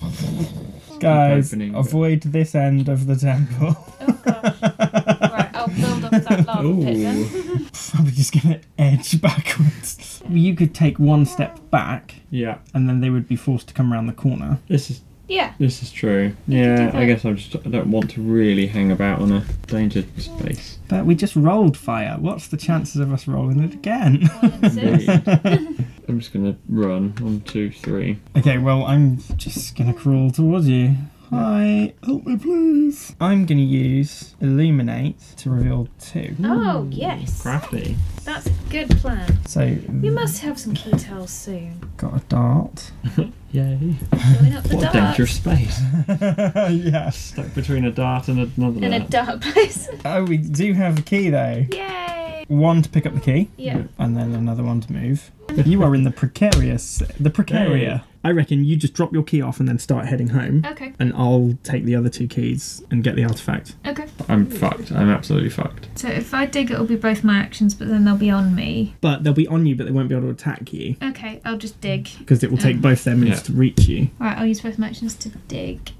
Guys, 0.98 1.52
opening. 1.52 1.74
avoid 1.74 2.22
this 2.22 2.54
end 2.54 2.88
of 2.88 3.06
the 3.06 3.16
temple. 3.16 3.76
Oh 4.00 4.20
gosh. 4.24 4.62
right, 4.62 5.50
I'll 5.54 5.68
build 5.68 6.04
up 6.04 6.10
that 6.22 6.46
lava 6.46 6.74
pit 6.82 6.96
then. 6.96 7.55
I'm 7.98 8.06
just 8.06 8.32
gonna 8.32 8.60
edge 8.78 9.20
backwards. 9.26 10.22
You 10.28 10.54
could 10.54 10.74
take 10.74 10.98
one 10.98 11.24
step 11.26 11.58
back, 11.70 12.14
Yeah, 12.30 12.58
and 12.74 12.88
then 12.88 13.00
they 13.00 13.10
would 13.10 13.28
be 13.28 13.36
forced 13.36 13.68
to 13.68 13.74
come 13.74 13.92
around 13.92 14.06
the 14.06 14.12
corner. 14.12 14.58
this 14.68 14.90
is 14.90 15.02
Yeah. 15.28 15.54
this 15.58 15.82
is 15.82 15.90
true. 15.90 16.30
do 16.48 16.56
Yeah, 16.56 16.90
I 16.94 17.04
guess 17.06 17.24
I'm 17.24 17.36
just 17.36 17.56
I 17.66 17.68
don't 17.70 17.90
want 17.90 18.10
to 18.12 18.20
really 18.22 18.66
hang 18.68 18.90
about 18.92 19.20
on 19.20 19.32
a 19.32 19.44
danger 19.66 20.04
space. 20.18 20.78
But 20.88 21.04
we 21.06 21.14
just 21.16 21.34
rolled 21.36 21.76
fire. 21.76 22.16
What's 22.20 22.46
the 22.48 22.56
chances 22.56 23.00
of 23.00 23.12
us 23.12 23.26
rolling 23.26 23.60
it 23.60 23.74
again? 23.74 24.26
One. 24.40 25.86
I'm 26.08 26.20
just 26.20 26.32
gonna 26.32 26.56
run. 26.68 27.14
One, 27.20 27.40
two, 27.40 27.70
three. 27.72 28.18
okay, 28.36 28.58
well, 28.58 28.84
I'm 28.84 29.18
just 29.36 29.74
gonna 29.76 29.92
crawl 29.94 30.30
towards 30.30 30.68
you. 30.68 30.94
Hi, 31.30 31.92
help 32.04 32.24
me, 32.24 32.36
please. 32.36 33.14
I'm 33.20 33.46
gonna 33.46 33.60
use 33.62 34.36
illuminate 34.40 35.18
to 35.38 35.50
reveal 35.50 35.88
two. 36.00 36.36
Oh 36.44 36.86
yes, 36.90 37.42
Crafty. 37.42 37.96
that's 38.24 38.46
a 38.46 38.50
good 38.70 38.90
plan. 38.98 39.44
So 39.46 39.62
You 39.64 40.12
must 40.12 40.40
have 40.42 40.58
some 40.58 40.74
key 40.74 40.92
tiles 40.92 41.30
soon. 41.30 41.80
got 41.96 42.16
a 42.16 42.20
dart. 42.28 42.92
Yay! 43.50 43.78
Going 43.80 44.52
up 44.54 44.64
the 44.64 44.76
What 44.76 44.88
a 44.90 44.92
dart. 44.92 44.92
dangerous 44.92 45.32
space. 45.36 45.80
yes. 46.08 47.16
Stuck 47.16 47.52
between 47.54 47.84
a 47.86 47.90
dart 47.90 48.28
and 48.28 48.50
another 48.56 48.84
In 48.86 48.92
a 48.92 49.00
dart. 49.00 49.40
dark 49.40 49.40
place. 49.42 49.88
Oh, 50.04 50.22
we 50.24 50.36
do 50.36 50.74
have 50.74 50.98
a 50.98 51.02
key 51.02 51.30
though. 51.30 51.64
Yay! 51.72 52.44
One 52.48 52.82
to 52.82 52.88
pick 52.88 53.04
up 53.06 53.14
the 53.14 53.20
key. 53.20 53.50
Yeah. 53.56 53.82
and 53.98 54.16
then 54.16 54.32
another 54.32 54.62
one 54.62 54.80
to 54.82 54.92
move. 54.92 55.32
You 55.64 55.82
are 55.82 55.94
in 55.94 56.04
the 56.04 56.10
precarious, 56.12 56.98
the 57.18 57.30
Precarea. 57.30 58.02
I 58.26 58.32
reckon 58.32 58.64
you 58.64 58.74
just 58.74 58.92
drop 58.94 59.12
your 59.12 59.22
key 59.22 59.40
off 59.40 59.60
and 59.60 59.68
then 59.68 59.78
start 59.78 60.06
heading 60.06 60.26
home, 60.30 60.64
Okay. 60.66 60.92
and 60.98 61.12
I'll 61.14 61.56
take 61.62 61.84
the 61.84 61.94
other 61.94 62.08
two 62.08 62.26
keys 62.26 62.82
and 62.90 63.04
get 63.04 63.14
the 63.14 63.22
artifact. 63.22 63.76
Okay. 63.86 64.06
I'm 64.28 64.46
fucked. 64.46 64.90
I'm 64.90 65.08
absolutely 65.10 65.50
fucked. 65.50 65.88
So 65.94 66.08
if 66.08 66.34
I 66.34 66.44
dig, 66.46 66.72
it'll 66.72 66.86
be 66.86 66.96
both 66.96 67.22
my 67.22 67.38
actions, 67.38 67.72
but 67.72 67.86
then 67.86 68.04
they'll 68.04 68.16
be 68.16 68.28
on 68.30 68.52
me. 68.56 68.96
But 69.00 69.22
they'll 69.22 69.32
be 69.32 69.46
on 69.46 69.64
you, 69.64 69.76
but 69.76 69.86
they 69.86 69.92
won't 69.92 70.08
be 70.08 70.16
able 70.16 70.26
to 70.26 70.32
attack 70.32 70.72
you 70.72 70.96
Okay, 71.00 71.40
I'll 71.44 71.56
just 71.56 71.80
dig. 71.80 72.08
because 72.18 72.42
it 72.42 72.50
will 72.50 72.58
take 72.58 72.76
um, 72.76 72.82
both 72.82 73.04
their 73.04 73.14
moves 73.14 73.30
Yeah. 73.30 73.42
to 73.44 73.52
reach 73.52 73.86
you. 73.86 74.10
Right, 74.18 74.36
I'll 74.36 74.46
use 74.46 74.60
both 74.60 74.76
my 74.76 74.88
actions 74.88 75.14
to 75.18 75.28
dig. 75.46 75.92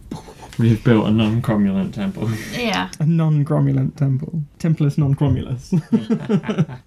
We've 0.59 0.83
built 0.83 1.07
a 1.07 1.11
non-cromulent 1.13 1.93
temple. 1.93 2.29
Yeah. 2.53 2.91
A 2.99 3.07
non-cromulent 3.07 3.95
temple, 3.95 4.43
templus 4.59 4.99
non-cromulus. 4.99 5.71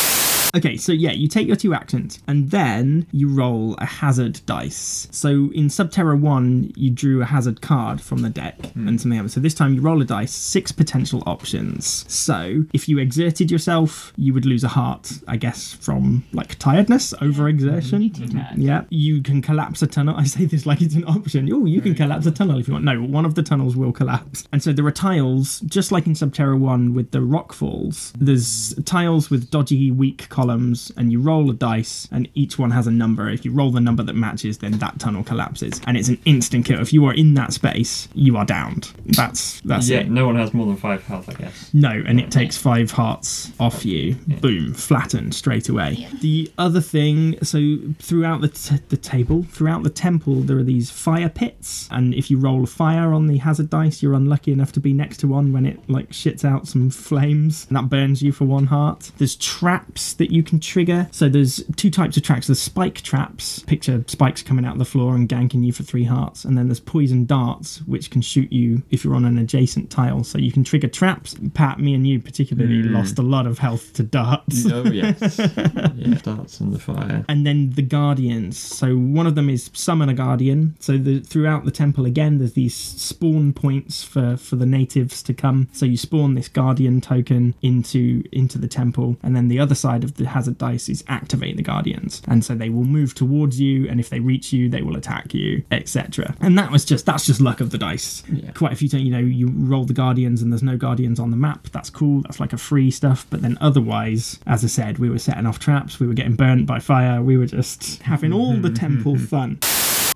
Okay, 0.55 0.77
so 0.77 0.91
yeah, 0.91 1.11
you 1.11 1.27
take 1.27 1.47
your 1.47 1.55
two 1.55 1.73
actions 1.73 2.19
and 2.27 2.49
then 2.49 3.05
you 3.11 3.29
roll 3.29 3.75
a 3.77 3.85
hazard 3.85 4.41
dice. 4.45 5.07
So 5.11 5.29
in 5.29 5.67
Subterra 5.67 6.19
1, 6.19 6.73
you 6.75 6.89
drew 6.89 7.21
a 7.21 7.25
hazard 7.25 7.61
card 7.61 8.01
from 8.01 8.21
the 8.21 8.29
deck 8.29 8.55
hmm. 8.67 8.87
and 8.87 8.99
something 8.99 9.19
else. 9.19 9.33
So 9.33 9.39
this 9.39 9.53
time 9.53 9.73
you 9.73 9.81
roll 9.81 10.01
a 10.01 10.05
dice, 10.05 10.33
six 10.33 10.71
potential 10.71 11.23
options. 11.25 12.05
So 12.11 12.65
if 12.73 12.89
you 12.89 12.97
exerted 12.97 13.51
yourself, 13.51 14.11
you 14.15 14.33
would 14.33 14.45
lose 14.45 14.63
a 14.63 14.67
heart, 14.67 15.11
I 15.27 15.37
guess, 15.37 15.73
from 15.73 16.25
like 16.33 16.57
tiredness, 16.57 17.13
overexertion. 17.21 18.15
too 18.15 18.27
tired. 18.27 18.47
Mm-hmm. 18.47 18.61
Yeah, 18.61 18.83
you 18.89 19.21
can 19.21 19.41
collapse 19.41 19.81
a 19.81 19.87
tunnel. 19.87 20.15
I 20.17 20.23
say 20.23 20.45
this 20.45 20.65
like 20.65 20.81
it's 20.81 20.95
an 20.95 21.05
option. 21.05 21.51
Oh, 21.53 21.65
you 21.65 21.81
can 21.81 21.93
collapse 21.93 22.25
a 22.25 22.31
tunnel 22.31 22.59
if 22.59 22.67
you 22.67 22.73
want. 22.73 22.85
No, 22.85 23.01
one 23.01 23.25
of 23.25 23.35
the 23.35 23.43
tunnels 23.43 23.75
will 23.75 23.91
collapse. 23.91 24.47
And 24.51 24.63
so 24.63 24.73
there 24.73 24.85
are 24.85 24.91
tiles, 24.91 25.59
just 25.61 25.91
like 25.91 26.07
in 26.07 26.13
Subterra 26.13 26.57
1 26.57 26.93
with 26.93 27.11
the 27.11 27.21
rock 27.21 27.53
falls, 27.53 28.13
there's 28.17 28.73
tiles 28.85 29.29
with 29.29 29.51
dodgy, 29.51 29.91
weak 29.91 30.27
columns 30.39 30.91
and 30.95 31.11
you 31.11 31.19
roll 31.19 31.49
a 31.49 31.53
dice, 31.53 32.07
and 32.11 32.27
each 32.33 32.57
one 32.57 32.71
has 32.71 32.87
a 32.87 32.91
number. 32.91 33.29
If 33.29 33.43
you 33.45 33.51
roll 33.51 33.71
the 33.71 33.81
number 33.81 34.03
that 34.03 34.15
matches, 34.15 34.59
then 34.59 34.73
that 34.83 34.99
tunnel 34.99 35.23
collapses, 35.23 35.81
and 35.85 35.97
it's 35.97 36.09
an 36.09 36.19
instant 36.25 36.65
kill. 36.65 36.79
If 36.79 36.93
you 36.93 37.05
are 37.05 37.13
in 37.13 37.33
that 37.33 37.51
space, 37.53 38.07
you 38.13 38.37
are 38.37 38.45
downed. 38.45 38.91
That's 39.05 39.59
that's 39.61 39.89
yeah, 39.89 39.99
it. 39.99 40.09
no 40.09 40.25
one 40.25 40.37
has 40.37 40.53
more 40.53 40.65
than 40.65 40.77
five 40.77 41.03
health, 41.03 41.29
I 41.29 41.33
guess. 41.33 41.69
No, 41.73 41.89
and 41.89 42.19
it 42.19 42.31
takes 42.31 42.55
five 42.57 42.91
hearts 42.91 43.51
off 43.59 43.85
you. 43.85 44.15
Boom, 44.41 44.73
flattened 44.73 45.33
straight 45.35 45.67
away. 45.69 46.07
The 46.21 46.51
other 46.57 46.81
thing, 46.81 47.37
so 47.43 47.77
throughout 47.99 48.41
the, 48.41 48.49
t- 48.49 48.79
the 48.89 48.97
table, 48.97 49.43
throughout 49.43 49.83
the 49.83 49.89
temple, 49.89 50.41
there 50.41 50.57
are 50.57 50.63
these 50.63 50.89
fire 50.89 51.29
pits, 51.29 51.87
and 51.91 52.13
if 52.13 52.31
you 52.31 52.37
roll 52.37 52.63
a 52.63 52.67
fire 52.67 53.13
on 53.13 53.27
the 53.27 53.37
hazard 53.37 53.69
dice, 53.69 54.01
you're 54.01 54.13
unlucky 54.13 54.51
enough 54.51 54.71
to 54.73 54.79
be 54.79 54.93
next 54.93 55.17
to 55.17 55.27
one 55.27 55.51
when 55.51 55.65
it 55.65 55.77
like 55.89 56.11
shits 56.11 56.45
out 56.45 56.67
some 56.67 56.89
flames, 56.89 57.65
and 57.67 57.75
that 57.77 57.89
burns 57.89 58.21
you 58.21 58.31
for 58.31 58.45
one 58.45 58.67
heart. 58.67 59.11
There's 59.17 59.35
traps 59.35 60.13
that 60.13 60.28
you 60.31 60.43
can 60.43 60.59
trigger. 60.59 61.07
So 61.11 61.29
there's 61.29 61.63
two 61.75 61.89
types 61.89 62.17
of 62.17 62.23
traps. 62.23 62.47
There's 62.47 62.61
spike 62.61 63.01
traps. 63.01 63.59
Picture 63.59 64.03
spikes 64.07 64.41
coming 64.41 64.65
out 64.65 64.73
of 64.73 64.79
the 64.79 64.85
floor 64.85 65.15
and 65.15 65.27
ganking 65.27 65.65
you 65.65 65.73
for 65.73 65.83
three 65.83 66.03
hearts, 66.03 66.45
and 66.45 66.57
then 66.57 66.67
there's 66.67 66.79
poison 66.79 67.25
darts, 67.25 67.79
which 67.83 68.09
can 68.09 68.21
shoot 68.21 68.51
you 68.51 68.83
if 68.89 69.03
you're 69.03 69.15
on 69.15 69.25
an 69.25 69.37
adjacent 69.37 69.89
tile. 69.89 70.23
So 70.23 70.37
you 70.37 70.51
can 70.51 70.63
trigger 70.63 70.87
traps. 70.87 71.35
Pat, 71.53 71.79
me 71.79 71.93
and 71.93 72.07
you 72.07 72.19
particularly 72.19 72.81
hmm. 72.81 72.93
lost 72.93 73.19
a 73.19 73.21
lot 73.21 73.47
of 73.47 73.59
health 73.59 73.93
to 73.93 74.03
darts. 74.03 74.65
Oh 74.71 74.85
yes, 74.85 75.39
yeah, 75.95 76.17
darts 76.21 76.59
and 76.59 76.73
the 76.73 76.79
fire. 76.79 77.25
And 77.27 77.45
then 77.45 77.71
the 77.71 77.81
guardians. 77.81 78.57
So 78.57 78.95
one 78.95 79.27
of 79.27 79.35
them 79.35 79.49
is 79.49 79.69
summon 79.73 80.09
a 80.09 80.13
guardian. 80.13 80.75
So 80.79 80.97
the, 80.97 81.19
throughout 81.19 81.65
the 81.65 81.71
temple 81.71 82.05
again, 82.05 82.37
there's 82.37 82.53
these 82.53 82.75
spawn 82.75 83.53
points 83.53 84.03
for 84.03 84.37
for 84.37 84.55
the 84.55 84.65
natives 84.65 85.23
to 85.23 85.33
come. 85.33 85.67
So 85.71 85.85
you 85.85 85.97
spawn 85.97 86.35
this 86.35 86.47
guardian 86.47 87.01
token 87.01 87.55
into 87.61 88.23
into 88.31 88.57
the 88.57 88.67
temple, 88.67 89.17
and 89.23 89.35
then 89.35 89.47
the 89.47 89.59
other 89.59 89.75
side 89.75 90.03
of 90.03 90.15
the 90.19 90.27
hazard 90.29 90.57
dice 90.59 90.87
is 90.89 91.03
activate 91.07 91.57
the 91.57 91.63
guardians. 91.63 92.21
And 92.27 92.45
so 92.45 92.53
they 92.55 92.69
will 92.69 92.83
move 92.83 93.15
towards 93.15 93.59
you, 93.59 93.87
and 93.89 93.99
if 93.99 94.09
they 94.09 94.19
reach 94.19 94.53
you, 94.53 94.69
they 94.69 94.81
will 94.83 94.95
attack 94.95 95.33
you, 95.33 95.63
etc. 95.71 96.35
And 96.41 96.57
that 96.59 96.71
was 96.71 96.85
just 96.85 97.05
that's 97.05 97.25
just 97.25 97.41
luck 97.41 97.59
of 97.61 97.71
the 97.71 97.77
dice. 97.77 98.23
Yeah. 98.31 98.51
Quite 98.51 98.73
a 98.73 98.75
few 98.75 98.87
times, 98.89 99.03
you 99.03 99.11
know, 99.11 99.17
you 99.19 99.47
roll 99.55 99.85
the 99.85 99.93
guardians 99.93 100.41
and 100.41 100.51
there's 100.51 100.61
no 100.63 100.77
guardians 100.77 101.19
on 101.19 101.31
the 101.31 101.37
map. 101.37 101.69
That's 101.71 101.89
cool. 101.89 102.21
That's 102.21 102.39
like 102.39 102.53
a 102.53 102.57
free 102.57 102.91
stuff. 102.91 103.25
But 103.29 103.41
then 103.41 103.57
otherwise, 103.61 104.39
as 104.45 104.63
I 104.63 104.67
said, 104.67 104.99
we 104.99 105.09
were 105.09 105.19
setting 105.19 105.45
off 105.45 105.57
traps. 105.59 105.99
We 105.99 106.07
were 106.07 106.13
getting 106.13 106.35
burnt 106.35 106.65
by 106.67 106.79
fire. 106.79 107.21
We 107.21 107.37
were 107.37 107.45
just 107.47 108.01
having 108.03 108.33
all 108.33 108.53
the 108.55 108.69
temple 108.85 109.17
fun. 109.17 109.59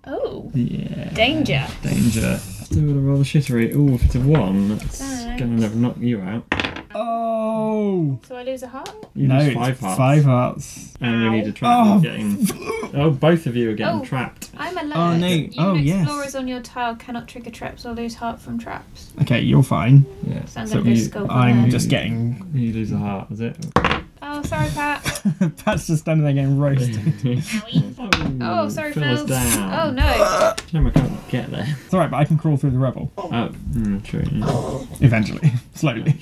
Oh, 0.06 0.50
Yeah. 0.54 1.10
danger. 1.14 1.66
Danger. 1.82 2.38
Still 2.38 2.82
gonna 2.88 3.00
roll 3.00 3.18
the 3.18 3.24
shittery. 3.24 3.72
Oh, 3.74 3.94
if 3.94 4.04
it's 4.04 4.14
a 4.14 4.20
one, 4.20 4.68
that's 4.68 4.98
Thanks. 4.98 5.40
gonna 5.42 5.56
never 5.56 5.74
knock 5.76 5.96
you 5.98 6.20
out. 6.20 6.44
Oh 6.94 7.23
So 7.58 8.34
I 8.36 8.42
lose 8.42 8.62
a 8.64 8.68
heart? 8.68 8.90
You 9.14 9.28
no, 9.28 9.38
lose 9.38 9.54
five 9.54 9.78
hearts. 9.80 9.96
five 9.98 10.24
hearts. 10.24 10.94
And 11.00 11.22
we 11.22 11.30
need 11.30 11.46
a 11.46 11.52
trap. 11.52 11.86
Oh. 11.86 12.00
Getting. 12.00 12.46
Oh, 12.94 13.10
both 13.10 13.46
of 13.46 13.54
you 13.54 13.70
are 13.70 13.74
getting 13.74 14.00
Oh. 14.00 14.04
trapped. 14.04 14.50
I'm 14.56 14.76
alert. 14.76 14.96
Oh, 14.96 15.16
no. 15.16 15.26
You 15.28 15.50
Oh, 15.58 15.74
and 15.76 15.84
yes. 15.84 16.02
explorers 16.02 16.34
on 16.34 16.48
your 16.48 16.60
tile 16.60 16.96
cannot 16.96 17.28
trigger 17.28 17.50
traps 17.50 17.86
or 17.86 17.92
lose 17.92 18.14
heart 18.16 18.40
from 18.40 18.58
traps. 18.58 19.12
Okay, 19.22 19.40
you're 19.40 19.62
fine. 19.62 20.04
Yeah. 20.26 20.44
So 20.46 20.60
I'm 20.62 20.66
So 20.66 20.82
gonna 20.82 20.90
you, 20.96 21.26
I'm 21.30 21.70
just 21.70 21.88
getting. 21.88 22.44
you 22.54 22.72
lose 22.72 22.90
a 22.92 22.96
heart, 22.98 23.30
is 23.30 23.40
it? 23.40 23.56
Oh, 24.26 24.42
sorry, 24.42 24.68
Pat. 24.70 25.02
Pat's 25.64 25.86
just 25.86 26.00
standing 26.02 26.24
there 26.24 26.32
getting 26.34 26.58
roasted. 26.58 27.42
Oh, 28.40 28.68
sorry, 28.68 28.92
Fell 28.92 29.02
Phil. 29.26 29.34
us 29.34 29.54
down. 29.56 29.72
Oh 29.72 29.90
no. 29.92 30.54
Shame 30.70 30.86
I 30.86 30.90
can't 30.90 31.28
get 31.28 31.50
there. 31.50 31.66
It's 31.84 31.94
alright, 31.94 32.10
but 32.10 32.16
I 32.18 32.24
can 32.24 32.36
crawl 32.38 32.56
through 32.56 32.70
the 32.70 32.78
rubble 32.78 33.10
Oh, 33.16 33.28
mm, 33.72 34.02
true. 34.04 34.24
yeah, 34.30 34.84
eventually, 35.00 35.52
slowly. 35.74 36.16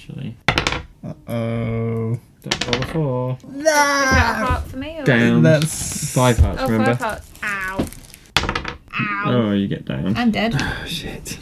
Actually. 1.04 1.23
Oh, 1.28 2.18
Don't 2.42 2.66
roll 2.66 2.82
a 2.82 2.87
four. 2.87 3.38
Is 3.56 3.64
that 3.64 4.37
a 4.40 4.47
heart 4.47 4.64
for 4.64 4.76
me? 4.76 4.99
Or... 4.99 5.04
Down. 5.04 5.42
that's 5.42 6.12
Five 6.14 6.38
hearts, 6.38 6.61
Oh, 6.62 6.68
remember? 6.68 6.94
five 6.94 7.00
hearts. 7.00 7.30
Ow. 7.42 7.87
Ow. 9.00 9.25
Oh, 9.26 9.52
you 9.52 9.66
get 9.68 9.85
down. 9.85 10.16
I'm 10.16 10.30
dead. 10.30 10.54
Oh 10.59 10.82
shit. 10.87 11.38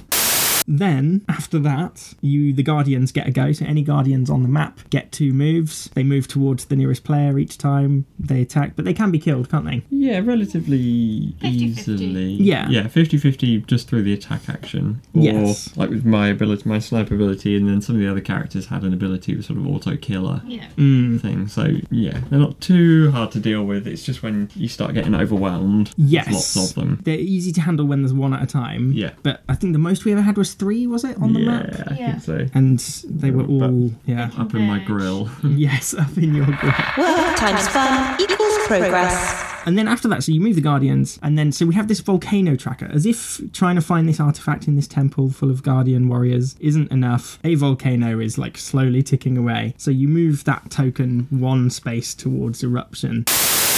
Then, 0.72 1.22
after 1.28 1.58
that, 1.58 2.14
you 2.20 2.52
the 2.52 2.62
guardians 2.62 3.10
get 3.10 3.26
a 3.26 3.32
go. 3.32 3.50
So 3.50 3.64
any 3.66 3.82
guardians 3.82 4.30
on 4.30 4.42
the 4.42 4.48
map 4.48 4.78
get 4.90 5.10
two 5.10 5.32
moves. 5.32 5.90
They 5.94 6.04
move 6.04 6.28
towards 6.28 6.66
the 6.66 6.76
nearest 6.76 7.02
player 7.02 7.38
each 7.40 7.58
time 7.58 8.06
they 8.20 8.40
attack, 8.42 8.76
but 8.76 8.84
they 8.84 8.94
can 8.94 9.10
be 9.10 9.18
killed, 9.18 9.50
can't 9.50 9.64
they? 9.66 9.82
Yeah, 9.90 10.20
relatively 10.24 11.34
50-50. 11.40 11.44
easily. 11.52 12.30
Yeah. 12.34 12.68
Yeah, 12.68 12.86
50 12.86 13.18
50 13.18 13.62
just 13.62 13.88
through 13.88 14.02
the 14.02 14.12
attack 14.12 14.48
action. 14.48 15.00
Or, 15.14 15.22
Yes. 15.22 15.76
like 15.76 15.90
with 15.90 16.04
my 16.04 16.28
ability, 16.28 16.68
my 16.68 16.78
sniper 16.78 17.14
ability, 17.14 17.56
and 17.56 17.68
then 17.68 17.80
some 17.80 17.96
of 17.96 18.00
the 18.00 18.08
other 18.10 18.20
characters 18.20 18.66
had 18.66 18.82
an 18.82 18.92
ability 18.92 19.34
with 19.34 19.46
sort 19.46 19.58
of 19.58 19.66
auto 19.66 19.96
killer 19.96 20.40
Yeah. 20.46 20.66
Mm. 20.76 21.20
thing. 21.20 21.48
So, 21.48 21.78
yeah, 21.90 22.20
they're 22.30 22.38
not 22.38 22.60
too 22.60 23.10
hard 23.10 23.32
to 23.32 23.40
deal 23.40 23.64
with. 23.64 23.86
It's 23.88 24.04
just 24.04 24.22
when 24.22 24.48
you 24.54 24.68
start 24.68 24.94
getting 24.94 25.14
overwhelmed, 25.14 25.90
there's 25.98 26.10
Yes. 26.12 26.56
lots 26.56 26.70
of 26.70 26.74
them. 26.76 27.00
They're 27.04 27.18
easy 27.18 27.50
to 27.52 27.60
handle 27.60 27.86
when 27.86 28.02
there's 28.02 28.12
one 28.14 28.32
at 28.34 28.42
a 28.42 28.46
time. 28.46 28.92
Yeah. 28.92 29.10
But 29.24 29.42
I 29.48 29.54
think 29.56 29.72
the 29.72 29.78
most 29.78 30.04
we 30.04 30.12
ever 30.12 30.22
had 30.22 30.36
was 30.38 30.54
three, 30.60 30.86
was 30.86 31.02
it, 31.04 31.16
on 31.20 31.32
the 31.32 31.40
yeah, 31.40 31.46
map? 31.46 31.66
I 31.90 31.94
Yeah. 31.98 32.18
think 32.18 32.22
so. 32.22 32.46
And 32.54 32.78
they 33.20 33.30
were 33.32 33.42
But- 33.44 33.70
all, 33.70 33.90
yeah. 34.06 34.30
Up 34.38 34.54
in 34.54 34.62
my 34.62 34.78
grill. 34.78 35.28
Yes, 35.42 35.94
up 35.94 36.16
in 36.16 36.34
your 36.34 36.46
grill. 36.46 36.72
Work 36.98 37.36
times 37.36 37.66
fun 37.68 38.20
equals 38.20 38.58
progress. 38.66 39.44
And 39.66 39.76
then 39.76 39.88
after 39.88 40.08
that, 40.08 40.22
so 40.22 40.32
you 40.32 40.40
move 40.40 40.54
the 40.54 40.62
Guardians, 40.62 41.18
and 41.22 41.36
then 41.38 41.52
so 41.52 41.66
we 41.66 41.74
have 41.74 41.86
this 41.88 42.00
volcano 42.00 42.56
tracker. 42.56 42.88
As 42.92 43.04
if 43.04 43.40
trying 43.52 43.74
to 43.76 43.82
find 43.82 44.08
this 44.08 44.18
artifact 44.20 44.66
in 44.68 44.74
this 44.76 44.86
temple 44.88 45.30
full 45.30 45.50
of 45.50 45.62
Guardian 45.62 46.08
warriors 46.08 46.56
isn't 46.60 46.90
enough, 46.90 47.38
a 47.44 47.54
volcano 47.56 48.20
is 48.20 48.38
like 48.38 48.56
slowly 48.56 49.02
ticking 49.02 49.36
away. 49.36 49.74
So 49.76 49.90
you 49.90 50.08
move 50.08 50.44
that 50.44 50.70
token 50.70 51.26
one 51.30 51.68
space 51.70 52.14
towards 52.14 52.62
eruption. 52.64 53.24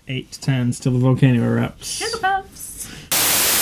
Eight 0.09 0.39
turns 0.41 0.79
till 0.79 0.93
the 0.93 0.99
volcano 1.01 1.41
erupts. 1.41 1.85
Sugar 1.99 2.19
puffs. 2.21 2.72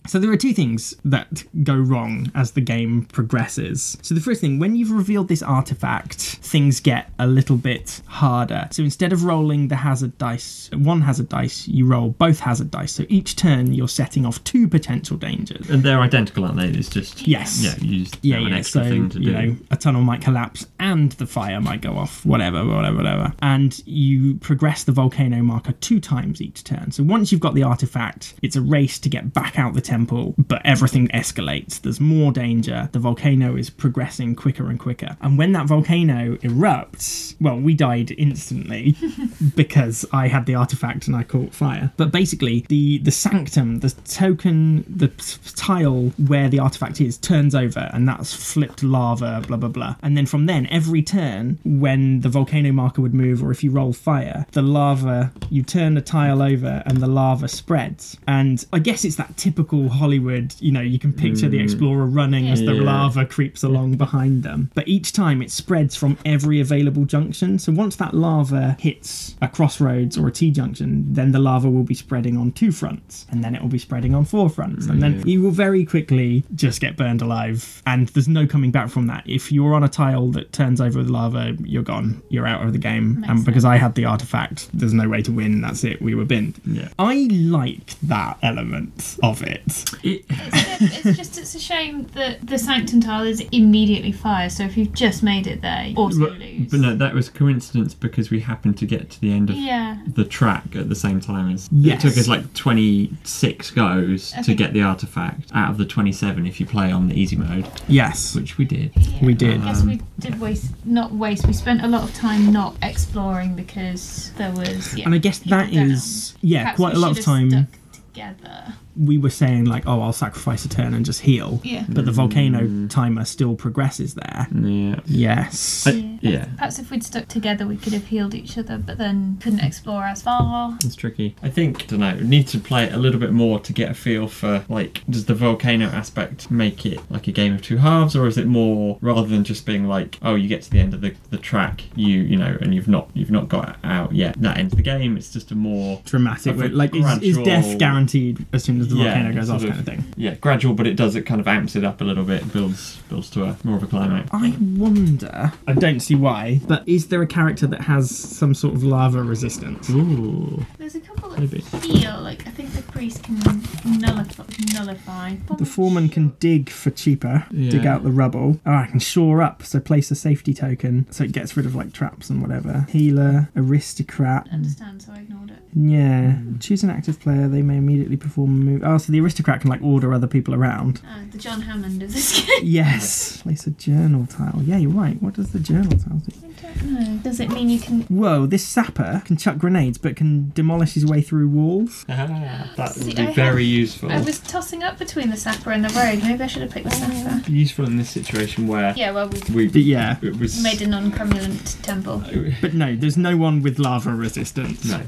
So 0.06 0.18
there 0.18 0.30
are 0.32 0.36
two 0.36 0.52
things 0.54 0.94
that 1.04 1.44
go 1.62 1.76
wrong 1.76 2.30
as 2.34 2.52
the 2.52 2.60
game 2.60 3.04
progresses. 3.12 3.96
So 4.02 4.14
the 4.14 4.20
first 4.20 4.40
thing, 4.40 4.58
when 4.58 4.74
you've 4.76 4.90
revealed 4.90 5.28
this 5.28 5.42
artifact, 5.42 6.14
things 6.20 6.80
get 6.80 7.10
a 7.18 7.26
little 7.26 7.56
bit 7.56 8.00
harder. 8.06 8.66
So 8.72 8.82
instead 8.82 9.12
of 9.12 9.24
rolling 9.24 9.68
the 9.68 9.76
hazard 9.76 10.16
dice, 10.18 10.70
one 10.72 11.02
hazard 11.02 11.28
dice, 11.28 11.68
you 11.68 11.86
roll 11.86 12.10
both 12.10 12.40
hazard 12.40 12.70
dice. 12.70 12.92
So 12.92 13.04
each 13.08 13.36
turn 13.36 13.72
you're 13.72 13.88
setting 13.88 14.26
off 14.26 14.42
two 14.44 14.66
potential 14.68 15.16
dangers. 15.16 15.68
And 15.70 15.82
they're 15.82 16.00
identical, 16.00 16.44
aren't 16.44 16.56
they? 16.56 16.68
It's 16.68 16.88
just. 16.88 17.26
Yes. 17.28 17.62
Yeah, 17.62 17.74
you 17.80 18.04
just 18.04 18.18
Yeah, 18.22 18.36
have 18.38 18.46
an 18.46 18.52
yeah. 18.52 18.58
extra 18.58 18.84
So 18.84 18.90
thing 18.90 19.08
to 19.10 19.18
you 19.20 19.24
do. 19.26 19.32
know, 19.32 19.56
a 19.70 19.76
tunnel 19.76 20.02
might 20.02 20.22
collapse 20.22 20.66
and 20.80 21.12
the 21.12 21.26
fire 21.26 21.60
might 21.60 21.82
go 21.82 21.96
off. 21.96 22.24
Whatever, 22.26 22.64
whatever, 22.66 22.96
whatever. 22.96 23.32
And 23.42 23.80
you 23.86 24.34
progress 24.36 24.84
the 24.84 24.92
volcano 24.92 25.42
marker 25.42 25.72
two 25.72 26.00
times 26.00 26.40
each 26.40 26.64
turn. 26.64 26.90
So 26.90 27.02
once 27.04 27.30
you've 27.30 27.40
got 27.40 27.54
the 27.54 27.62
artifact, 27.62 28.34
it's 28.42 28.56
a 28.56 28.60
race 28.62 28.98
to 29.00 29.08
get 29.08 29.32
back 29.32 29.58
out 29.58 29.74
the 29.74 29.80
temple, 29.90 30.34
but 30.38 30.62
everything 30.64 31.08
escalates. 31.08 31.80
There's 31.80 32.00
more 32.00 32.30
danger. 32.30 32.88
The 32.92 33.00
volcano 33.00 33.56
is 33.56 33.70
progressing 33.70 34.36
quicker 34.36 34.70
and 34.70 34.78
quicker. 34.78 35.16
And 35.20 35.36
when 35.36 35.50
that 35.52 35.66
volcano 35.66 36.36
erupts, 36.36 37.34
well, 37.40 37.58
we 37.58 37.74
died 37.74 38.12
instantly 38.16 38.96
because 39.56 40.06
I 40.12 40.28
had 40.28 40.46
the 40.46 40.54
artifact 40.54 41.08
and 41.08 41.16
I 41.16 41.24
caught 41.24 41.52
fire. 41.52 41.92
But 41.96 42.12
basically, 42.12 42.64
the 42.68 42.98
the 42.98 43.10
sanctum, 43.10 43.80
the 43.80 43.90
token, 44.04 44.84
the 44.88 45.08
tile 45.56 46.12
where 46.28 46.48
the 46.48 46.60
artifact 46.60 47.00
is 47.00 47.18
turns 47.18 47.54
over, 47.54 47.90
and 47.92 48.06
that's 48.08 48.32
flipped 48.32 48.82
lava. 48.82 49.42
Blah 49.46 49.56
blah 49.56 49.68
blah. 49.68 49.96
And 50.02 50.16
then 50.16 50.26
from 50.26 50.46
then, 50.46 50.66
every 50.70 51.02
turn 51.02 51.58
when 51.64 52.20
the 52.20 52.28
volcano 52.28 52.70
marker 52.72 53.02
would 53.02 53.14
move, 53.14 53.42
or 53.42 53.50
if 53.50 53.64
you 53.64 53.70
roll 53.72 53.92
fire, 53.92 54.46
the 54.52 54.62
lava 54.62 55.32
you 55.50 55.62
turn 55.64 55.94
the 55.94 56.00
tile 56.00 56.42
over, 56.42 56.82
and 56.86 56.98
the 56.98 57.08
lava 57.08 57.48
spreads. 57.48 58.16
And 58.28 58.64
I 58.72 58.78
guess 58.78 59.04
it's 59.04 59.16
that 59.16 59.36
typical 59.36 59.79
Hollywood. 59.88 60.54
You 60.60 60.72
know, 60.72 60.80
you 60.80 60.98
can 60.98 61.12
picture 61.12 61.48
the 61.48 61.58
mm. 61.58 61.64
explorer 61.64 62.06
running 62.06 62.48
as 62.48 62.60
the 62.60 62.74
Yeah. 62.74 62.82
lava 62.82 63.24
creeps 63.24 63.62
along 63.62 63.96
behind 63.96 64.42
them. 64.42 64.70
But 64.74 64.88
each 64.88 65.12
time 65.12 65.42
it 65.42 65.50
spreads 65.50 65.96
from 65.96 66.18
every 66.24 66.60
available 66.60 67.04
junction. 67.04 67.58
So 67.58 67.72
once 67.72 67.96
that 67.96 68.14
lava 68.14 68.76
hits 68.78 69.34
a 69.40 69.48
crossroads 69.48 70.16
or 70.18 70.28
a 70.28 70.32
T 70.32 70.50
junction, 70.50 71.06
then 71.12 71.32
the 71.32 71.38
lava 71.38 71.68
will 71.70 71.82
be 71.82 71.94
spreading 71.94 72.36
on 72.36 72.52
two 72.52 72.72
fronts, 72.72 73.26
and 73.30 73.42
then 73.42 73.54
it 73.54 73.62
will 73.62 73.68
be 73.68 73.78
spreading 73.78 74.14
on 74.14 74.24
four 74.24 74.48
fronts, 74.48 74.86
and 74.86 75.02
then 75.02 75.22
mm. 75.22 75.26
you 75.26 75.42
will 75.42 75.50
very 75.50 75.84
quickly 75.84 76.44
just 76.54 76.80
get 76.80 76.96
burned 76.96 77.22
alive. 77.22 77.82
And 77.86 78.08
there's 78.08 78.28
no 78.28 78.46
coming 78.46 78.70
back 78.70 78.88
from 78.90 79.06
that. 79.08 79.22
If 79.26 79.52
you're 79.52 79.74
on 79.74 79.84
a 79.84 79.88
tile 79.88 80.28
that 80.32 80.52
turns 80.52 80.80
over 80.80 80.98
with 80.98 81.08
lava, 81.08 81.56
you're 81.62 81.82
gone. 81.82 82.22
You're 82.28 82.46
out 82.46 82.64
of 82.64 82.72
the 82.72 82.78
game. 82.78 83.24
and 83.28 83.44
because 83.44 83.64
I 83.64 83.76
had 83.76 83.94
the 83.94 84.04
artifact, 84.04 84.68
there's 84.72 84.92
no 84.92 85.08
way 85.08 85.22
to 85.22 85.32
win. 85.32 85.60
That's 85.60 85.84
it. 85.84 86.00
We 86.00 86.14
were 86.14 86.24
binned. 86.24 86.60
Yeah. 86.64 86.88
I 86.98 87.28
like 87.30 87.98
that 88.02 88.38
element 88.42 89.16
of 89.22 89.42
it. 89.42 89.69
It, 90.02 90.24
It's, 90.28 91.06
it's 91.06 91.16
just 91.18 91.38
it's 91.38 91.54
a 91.54 91.58
shame 91.60 92.06
that 92.14 92.46
the 92.46 92.58
sanctum 92.58 93.00
tile 93.00 93.24
is 93.24 93.40
immediately 93.52 94.12
fire. 94.12 94.48
So 94.50 94.64
if 94.64 94.76
you've 94.76 94.92
just 94.92 95.22
made 95.22 95.46
it 95.46 95.60
there, 95.62 95.84
you 95.86 95.96
auto 95.96 96.18
but, 96.18 96.32
lose. 96.38 96.70
but 96.70 96.80
no, 96.80 96.96
that 96.96 97.14
was 97.14 97.28
coincidence 97.28 97.94
because 97.94 98.30
we 98.30 98.40
happened 98.40 98.78
to 98.78 98.86
get 98.86 99.10
to 99.10 99.20
the 99.20 99.32
end 99.32 99.50
of 99.50 99.56
Yeah. 99.56 99.98
the 100.06 100.24
track 100.24 100.74
at 100.74 100.88
the 100.88 100.94
same 100.94 101.20
time 101.20 101.52
as 101.52 101.68
Yes. 101.72 102.02
it 102.04 102.08
took 102.08 102.18
us 102.18 102.28
like 102.28 102.52
26 102.54 103.70
goes 103.72 104.32
to 104.44 104.54
get 104.54 104.72
the 104.72 104.82
artifact 104.82 105.50
out 105.54 105.70
of 105.70 105.78
the 105.78 105.84
27 105.86 106.46
if 106.46 106.60
you 106.60 106.66
play 106.66 106.90
on 106.90 107.08
the 107.08 107.14
easy 107.14 107.36
mode 107.36 107.66
Yes. 107.88 108.34
which 108.34 108.58
we 108.58 108.64
did 108.64 108.92
We 109.22 109.34
did. 109.34 109.60
I 109.60 109.64
guess 109.66 109.82
we 109.84 110.00
did 110.18 110.40
waste, 110.40 110.72
not 110.84 111.12
waste. 111.12 111.46
We 111.46 111.52
spent 111.52 111.82
a 111.84 111.88
lot 111.88 112.02
of 112.04 112.14
time 112.14 112.52
not 112.52 112.74
exploring 112.82 113.54
because 113.54 114.32
there 114.38 114.52
was. 114.52 114.96
Yeah, 114.96 115.04
And 115.06 115.14
I 115.14 115.18
guess 115.18 115.38
that 115.40 115.72
is 115.72 116.32
that 116.32 116.38
down. 116.40 116.50
yeah, 116.50 116.60
Perhaps 116.62 116.76
quite 116.76 116.94
a 116.94 116.98
lot 116.98 117.18
of 117.18 117.24
time 117.24 117.50
stuck 117.50 117.66
together. 117.92 118.74
We 118.96 119.18
were 119.18 119.30
saying, 119.30 119.64
like, 119.64 119.84
oh, 119.86 120.00
I'll 120.00 120.12
sacrifice 120.12 120.64
a 120.64 120.68
turn 120.68 120.94
and 120.94 121.04
just 121.04 121.20
heal. 121.20 121.60
Yeah. 121.64 121.84
But 121.88 122.04
the 122.04 122.12
volcano 122.12 122.60
mm. 122.60 122.90
timer 122.90 123.24
still 123.24 123.54
progresses 123.54 124.14
there. 124.14 124.48
yeah 124.52 125.00
Yes. 125.06 125.86
I- 125.86 126.18
yeah 126.20 126.46
Perhaps 126.56 126.78
if 126.78 126.90
we'd 126.90 127.02
stuck 127.02 127.28
together, 127.28 127.66
we 127.66 127.76
could 127.76 127.92
have 127.92 128.06
healed 128.06 128.34
each 128.34 128.58
other, 128.58 128.76
but 128.78 128.98
then 128.98 129.38
couldn't 129.40 129.60
explore 129.60 130.04
as 130.04 130.22
far. 130.22 130.76
it's 130.84 130.94
tricky 130.94 131.34
i 131.42 131.48
think 131.48 131.82
I 131.84 131.86
don't 131.86 132.00
know 132.00 132.16
We 132.20 132.26
need 132.26 132.46
to 132.48 132.58
play 132.58 132.84
it 132.84 132.92
a 132.92 132.96
little 132.98 133.20
bit 133.20 133.32
more 133.32 133.58
to 133.60 133.72
get 133.72 133.90
a 133.90 133.94
feel 133.94 134.28
for 134.28 134.64
like 134.68 135.02
does 135.08 135.24
the 135.26 135.34
volcano 135.34 135.86
aspect 135.86 136.50
make 136.50 136.84
it 136.84 137.00
like 137.10 137.26
a 137.26 137.32
game 137.32 137.54
of 137.54 137.62
two 137.62 137.78
halves 137.78 138.14
or 138.16 138.26
is 138.26 138.36
it 138.38 138.46
more 138.46 138.98
rather 139.00 139.26
than 139.26 139.44
just 139.44 139.64
being 139.66 139.86
like 139.86 140.18
oh 140.22 140.34
you 140.34 140.48
get 140.48 140.62
to 140.62 140.70
the 140.70 140.78
end 140.80 140.92
of 140.94 141.00
the, 141.00 141.14
the 141.30 141.38
track 141.38 141.84
you 141.94 142.18
you 142.18 142.36
know 142.36 142.56
and 142.60 142.74
you've 142.74 142.88
not 142.88 143.10
you've 143.14 143.30
not 143.30 143.48
got 143.48 143.78
out 143.84 144.12
yet 144.12 144.40
that 144.40 144.58
ends 144.58 144.74
the 144.74 144.82
game 144.82 145.16
it's 145.16 145.32
just 145.32 145.50
a 145.50 145.54
more 145.54 146.00
Dramatic. 146.04 146.56
Like 146.56 146.72
Like, 146.72 146.94
is, 147.22 147.36
is 147.36 147.38
death 147.44 147.78
guaranteed 147.78 148.46
as 148.52 148.64
soon 148.64 148.79
as 148.80 148.88
the 148.88 148.96
Yeah, 148.96 149.04
volcano 149.14 149.34
goes 149.34 149.50
off, 149.50 149.60
sort 149.60 149.72
kind 149.72 149.80
of- 149.86 149.88
of 149.88 149.94
thing? 150.04 150.14
yeah 150.16 150.34
gradual 150.34 150.74
but 150.74 150.86
it 150.86 150.94
does 150.96 151.14
it 151.16 151.22
kind 151.26 151.40
of 151.40 151.46
amps 151.48 151.76
it 151.76 151.84
up 151.84 152.00
a 152.00 152.04
little 152.04 152.24
bit 152.24 152.52
builds 152.52 152.96
builds 153.08 153.30
to 153.30 153.44
a 153.44 153.56
more 153.64 153.76
of 153.76 153.82
a 153.82 153.86
climax 153.86 154.28
I 154.32 154.54
wonder. 154.60 155.52
I 155.66 155.72
don't 155.72 156.00
see 156.00 156.14
why, 156.14 156.60
but 156.66 156.82
is 156.88 157.08
there 157.08 157.22
a 157.22 157.26
character 157.26 157.66
that 157.66 157.82
has 157.82 158.10
some 158.16 158.54
sort 158.54 158.74
of 158.74 158.82
lava 158.84 159.22
resistance? 159.22 159.88
Ooh. 159.90 160.64
There's 160.78 160.94
a 160.94 161.00
couple 161.00 161.30
that 161.30 161.40
Maybe. 161.40 161.60
feel 161.60 162.20
like 162.22 162.46
I 162.46 162.50
think 162.50 162.72
the 162.72 162.82
priest 162.82 163.22
can 163.24 163.36
nullify. 163.84 164.44
nullify. 164.74 165.34
The 165.58 165.64
foreman 165.64 166.08
can 166.08 166.34
dig 166.40 166.70
for 166.70 166.90
cheaper, 166.90 167.46
dig 167.52 167.86
out 167.86 168.02
the 168.02 168.10
rubble. 168.10 168.60
Oh, 168.66 168.72
I 168.72 168.86
can 168.86 169.00
shore 169.00 169.42
up, 169.42 169.62
so 169.62 169.80
place 169.80 170.10
a 170.10 170.14
safety 170.14 170.54
token, 170.54 171.06
so 171.10 171.24
it 171.24 171.32
gets 171.32 171.56
rid 171.56 171.66
of 171.66 171.74
like 171.74 171.92
traps 171.92 172.30
and 172.30 172.40
whatever. 172.42 172.86
Healer, 172.90 173.48
aristocrat. 173.56 174.48
understand, 174.52 175.02
so 175.02 175.12
I 175.12 175.18
ignored 175.20 175.50
it. 175.50 175.58
Yeah. 175.74 176.32
Hmm. 176.32 176.58
Choose 176.58 176.82
an 176.82 176.90
active 176.90 177.20
player, 177.20 177.48
they 177.48 177.62
may 177.62 177.76
immediately 177.76 178.16
perform 178.16 178.64
a 178.70 178.72
move. 178.74 178.82
Oh, 178.84 178.98
so 178.98 179.12
the 179.12 179.20
aristocrat 179.20 179.60
can 179.60 179.70
like 179.70 179.82
order 179.82 180.12
other 180.14 180.26
people 180.26 180.54
around. 180.54 181.00
Uh, 181.06 181.20
the 181.30 181.38
John 181.38 181.62
Hammond 181.62 182.02
of 182.02 182.12
this 182.12 182.40
game. 182.46 182.60
Yes. 182.62 183.42
Place 183.42 183.66
a 183.66 183.70
journal 183.70 184.26
tile. 184.26 184.60
Yeah, 184.64 184.76
you're 184.78 184.90
right. 184.90 185.20
What 185.22 185.34
does 185.34 185.52
the 185.52 185.60
journal 185.60 185.98
tile 185.98 186.18
do? 186.18 186.32
I 186.42 186.72
don't 186.78 186.92
know. 186.92 187.16
Does 187.22 187.40
it 187.40 187.48
mean 187.50 187.68
you 187.68 187.80
can? 187.80 188.02
Whoa, 188.02 188.46
this 188.46 188.66
sapper 188.66 189.22
can 189.24 189.36
chuck 189.36 189.58
grenades 189.58 189.98
but 189.98 190.14
can 190.16 190.50
demolish 190.54 190.92
his 190.94 191.04
way 191.06 191.20
through 191.22 191.48
walls. 191.48 192.04
Ah, 192.08 192.70
that 192.76 192.92
See, 192.94 193.06
would 193.06 193.16
be 193.16 193.22
I 193.22 193.32
very 193.32 193.64
have- 193.64 193.72
useful. 193.78 194.12
I 194.12 194.20
was 194.20 194.38
tossing 194.40 194.82
up 194.82 194.98
between 194.98 195.30
the 195.30 195.36
sapper 195.36 195.70
and 195.72 195.84
the 195.84 195.88
rogue. 195.88 196.22
Maybe 196.22 196.42
I 196.42 196.46
should 196.46 196.62
have 196.62 196.70
picked 196.70 196.84
the 196.88 196.94
sapper. 196.94 197.50
Useful 197.50 197.86
in 197.86 197.96
this 197.96 198.10
situation 198.10 198.66
where 198.68 198.94
Yeah, 198.96 199.10
well, 199.12 199.28
we 199.52 199.68
we 199.68 199.80
yeah. 199.80 200.18
it 200.22 200.38
was 200.38 200.62
made 200.62 200.80
a 200.82 200.86
non-cromulent 200.86 201.80
temple. 201.82 202.22
But 202.60 202.74
no, 202.74 202.94
there's 202.94 203.16
no 203.16 203.36
one 203.36 203.62
with 203.62 203.78
lava 203.78 204.14
resistance. 204.14 204.84
no. 204.84 205.00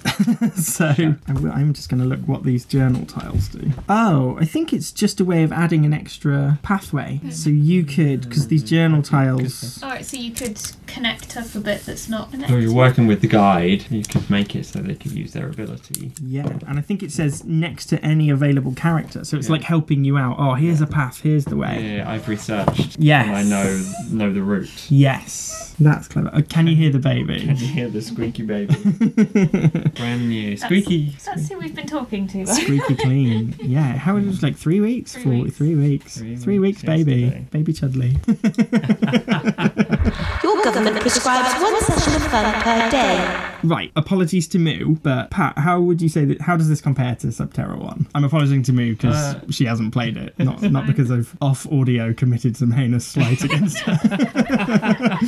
so 0.57 0.87
I 1.29 1.33
will- 1.35 1.53
I'm 1.53 1.73
just 1.75 1.89
going 1.89 2.03
to 2.03 2.09
look 2.09 2.21
what 2.27 2.43
these 2.45 2.65
journal 2.65 3.05
tiles 3.07 3.52
do. 3.53 3.71
Oh, 3.89 4.37
I 4.41 4.45
think 4.45 4.73
it's 4.73 4.91
just 4.93 5.21
a 5.21 5.25
way 5.25 5.43
of 5.43 5.53
adding 5.53 5.85
an 5.85 5.93
extra 5.93 6.59
pathway. 6.63 7.17
Hmm. 7.17 7.31
So 7.31 7.51
you 7.51 7.85
could, 7.85 8.23
because 8.23 8.49
these 8.49 8.63
journal 8.63 8.99
hmm. 8.99 9.03
tiles. 9.05 9.83
All 9.83 9.91
right, 9.91 10.05
so 10.05 10.17
you 10.17 10.33
could 10.33 10.61
connect 10.87 11.37
up 11.37 11.55
a 11.55 11.61
bit 11.61 11.87
that's 11.87 12.09
not 12.09 12.27
So 12.27 12.33
connected. 12.33 12.63
you're 12.63 12.75
working 12.75 13.07
with 13.07 13.21
the 13.21 13.29
guide. 13.29 13.91
You 13.91 14.03
could 14.03 14.29
make 14.29 14.55
it 14.55 14.67
so 14.67 14.81
they 14.81 14.95
could 14.95 15.13
use 15.13 15.33
their 15.33 15.49
ability. 15.49 16.13
Yeah, 16.23 16.49
and 16.67 16.79
I 16.79 16.83
think 16.83 17.03
it 17.03 17.13
says 17.13 17.45
next 17.45 17.87
to 17.87 18.05
any 18.05 18.31
available 18.31 18.75
character. 18.75 19.25
So 19.25 19.37
it's 19.37 19.47
Yeah. 19.47 19.53
like 19.53 19.63
helping 19.63 20.05
you 20.05 20.19
out. 20.19 20.37
Oh, 20.39 20.55
here's 20.55 20.81
a 20.81 20.87
path, 20.87 21.21
here's 21.21 21.45
the 21.45 21.57
way. 21.57 21.97
Yeah, 21.97 22.11
I've 22.11 22.29
researched. 22.29 22.99
Yes. 22.99 23.27
And 23.27 23.37
I 23.37 23.43
know 23.43 23.93
know 24.11 24.33
the 24.33 24.43
route. 24.43 24.91
Yes. 24.91 25.75
That's 25.79 26.09
clever. 26.09 26.31
Oh, 26.33 26.43
can 26.43 26.67
you 26.67 26.77
hear 26.77 26.91
the 26.91 26.99
baby? 26.99 27.41
Can 27.41 27.49
baby? 27.49 27.61
you 27.61 27.73
hear 27.73 27.89
the 27.89 28.03
squeaky 28.03 28.43
baby? 28.43 28.75
Brand 29.97 30.29
new. 30.29 30.57
Squeaky. 30.57 31.17
That's 31.25 31.49
who 31.49 31.59
we've 31.59 31.75
been 31.75 31.87
talking 31.87 32.29
to. 32.29 32.47
Squeaky 32.47 32.95
clean. 32.97 33.42
Yeah, 33.61 33.97
how 33.97 34.17
it 34.17 34.25
was 34.25 34.43
like 34.43 34.57
three 34.57 34.81
weeks? 34.81 35.13
Three 35.15 35.23
Four, 35.23 35.33
weeks. 35.45 35.57
Three 35.57 35.75
weeks. 35.75 36.19
Three 36.19 36.37
Three 36.37 36.59
weeks, 36.59 36.83
weeks 36.83 36.87
baby. 36.87 37.47
Baby 37.51 37.73
Chudley. 37.73 38.17
Your 40.43 40.63
government 40.63 41.01
prescribes 41.01 41.61
one 41.63 41.81
session 41.83 42.15
of 42.15 42.23
fun 42.29 42.63
per 42.63 42.91
day. 42.91 43.49
Right, 43.65 43.93
apologies 43.95 44.49
to 44.49 44.59
Moo, 44.59 44.97
but 45.03 45.31
Pat, 45.31 45.57
how 45.57 45.81
would 45.81 46.03
you 46.03 46.09
say 46.09 46.25
that? 46.25 46.41
How 46.41 46.57
does 46.57 46.69
this 46.69 46.81
compare 46.81 47.15
to 47.17 47.29
Subterra 47.29 47.79
One? 47.79 48.07
I'm 48.15 48.25
apologising 48.25 48.65
to 48.65 48.73
Moo 48.73 48.93
because 48.95 49.15
Uh, 49.15 49.41
she 49.51 49.65
hasn't 49.67 49.93
played 49.93 50.17
it, 50.17 50.35
not 50.39 50.63
not 50.63 50.87
because 50.87 51.11
I've 51.13 51.37
off 51.41 51.67
audio 51.71 52.13
committed 52.13 52.57
some 52.57 52.73
heinous 52.73 53.07
slight 53.07 53.45
against 53.45 53.79
her. 53.81 53.93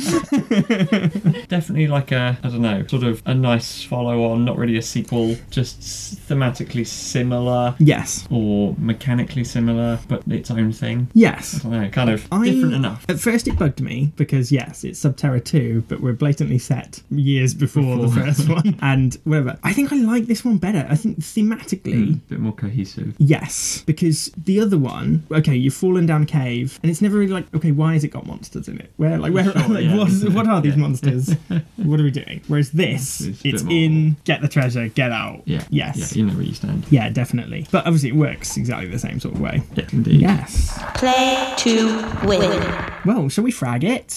Definitely 1.55 1.87
like 1.87 2.11
a, 2.11 2.37
I 2.43 2.49
don't 2.49 2.61
know, 2.61 2.85
sort 2.87 3.03
of 3.03 3.21
a 3.25 3.33
nice 3.33 3.81
follow 3.81 4.25
on, 4.29 4.43
not 4.43 4.57
really 4.57 4.75
a 4.77 4.81
sequel, 4.81 5.37
just 5.51 5.79
thematically 6.27 6.85
similar 6.85 7.75
yes, 7.79 8.27
or 8.29 8.75
mechanically 8.77 9.45
similar, 9.45 9.99
but 10.09 10.21
its 10.27 10.51
own 10.51 10.73
thing. 10.73 11.07
yes. 11.13 11.63
I 11.65 11.69
don't 11.69 11.81
know, 11.83 11.89
kind 11.89 12.09
of 12.09 12.27
I- 12.31 12.43
different 12.49 12.73
enough. 12.73 13.05
At 13.07 13.19
first, 13.21 13.47
it 13.47 13.57
bugged 13.57 13.79
me 13.79 14.11
because 14.17 14.51
yes, 14.51 14.83
it's 14.83 14.99
Subterra 15.01 15.41
2, 15.43 15.85
but 15.87 16.01
we're 16.01 16.11
blatantly 16.11 16.57
set 16.57 17.01
years 17.09 17.53
before, 17.53 17.95
the 17.97 18.09
first 18.09 18.49
one, 18.49 18.77
and 18.81 19.15
whatever. 19.23 19.57
I 19.63 19.71
think 19.71 19.93
I 19.93 19.95
like 19.95 20.25
this 20.25 20.43
one 20.43 20.57
better. 20.57 20.85
I 20.89 20.95
think 20.95 21.19
thematically, 21.19 22.15
A 22.15 22.17
bit 22.27 22.39
more 22.39 22.51
cohesive. 22.53 23.15
Yes, 23.17 23.81
because 23.85 24.29
the 24.35 24.59
other 24.59 24.77
one, 24.77 25.25
okay, 25.31 25.55
you've 25.55 25.73
fallen 25.73 26.05
down 26.05 26.23
a 26.23 26.25
cave, 26.25 26.79
and 26.83 26.89
it's 26.91 27.01
never 27.01 27.17
really 27.17 27.31
like, 27.31 27.45
okay, 27.55 27.71
why 27.71 27.93
has 27.93 28.03
it 28.03 28.09
got 28.09 28.25
monsters 28.25 28.67
in 28.67 28.77
it? 28.79 28.91
Where, 28.97 29.17
like, 29.17 29.33
where, 29.33 29.45
Sure, 29.45 29.53
like, 29.69 29.85
yeah. 29.85 29.95
what, 29.97 30.33
what 30.33 30.47
are 30.47 30.59
these 30.61 30.73
Yeah. 30.75 30.81
monsters? 30.81 31.33
what 31.77 31.99
are 31.99 32.03
we 32.03 32.11
doing? 32.11 32.41
Whereas 32.47 32.71
this, 32.71 33.21
It's 33.21 33.39
a 33.39 33.43
bit 33.43 33.53
it's 33.55 33.63
more- 33.63 33.73
in, 33.73 34.17
get 34.23 34.41
the 34.41 34.47
treasure, 34.47 34.87
get 34.89 35.11
out. 35.11 35.41
Yeah. 35.45 35.63
Yes. 35.69 36.15
Yeah, 36.15 36.21
you 36.23 36.29
know 36.29 36.33
where 36.35 36.43
you 36.43 36.53
stand. 36.53 36.85
Yeah, 36.89 37.09
definitely. 37.09 37.67
But 37.71 37.85
obviously, 37.85 38.09
it 38.09 38.15
works 38.15 38.57
exactly 38.57 38.87
the 38.89 38.99
same 38.99 39.19
sort 39.19 39.35
of 39.35 39.41
way. 39.41 39.61
Yeah, 39.75 39.87
indeed. 39.91 40.21
Yes. 40.21 40.77
Play 40.95 41.53
to 41.57 41.85
win. 42.25 42.85
Well, 43.05 43.29
shall 43.29 43.43
we 43.43 43.51
frag 43.51 43.83
it? 43.83 44.07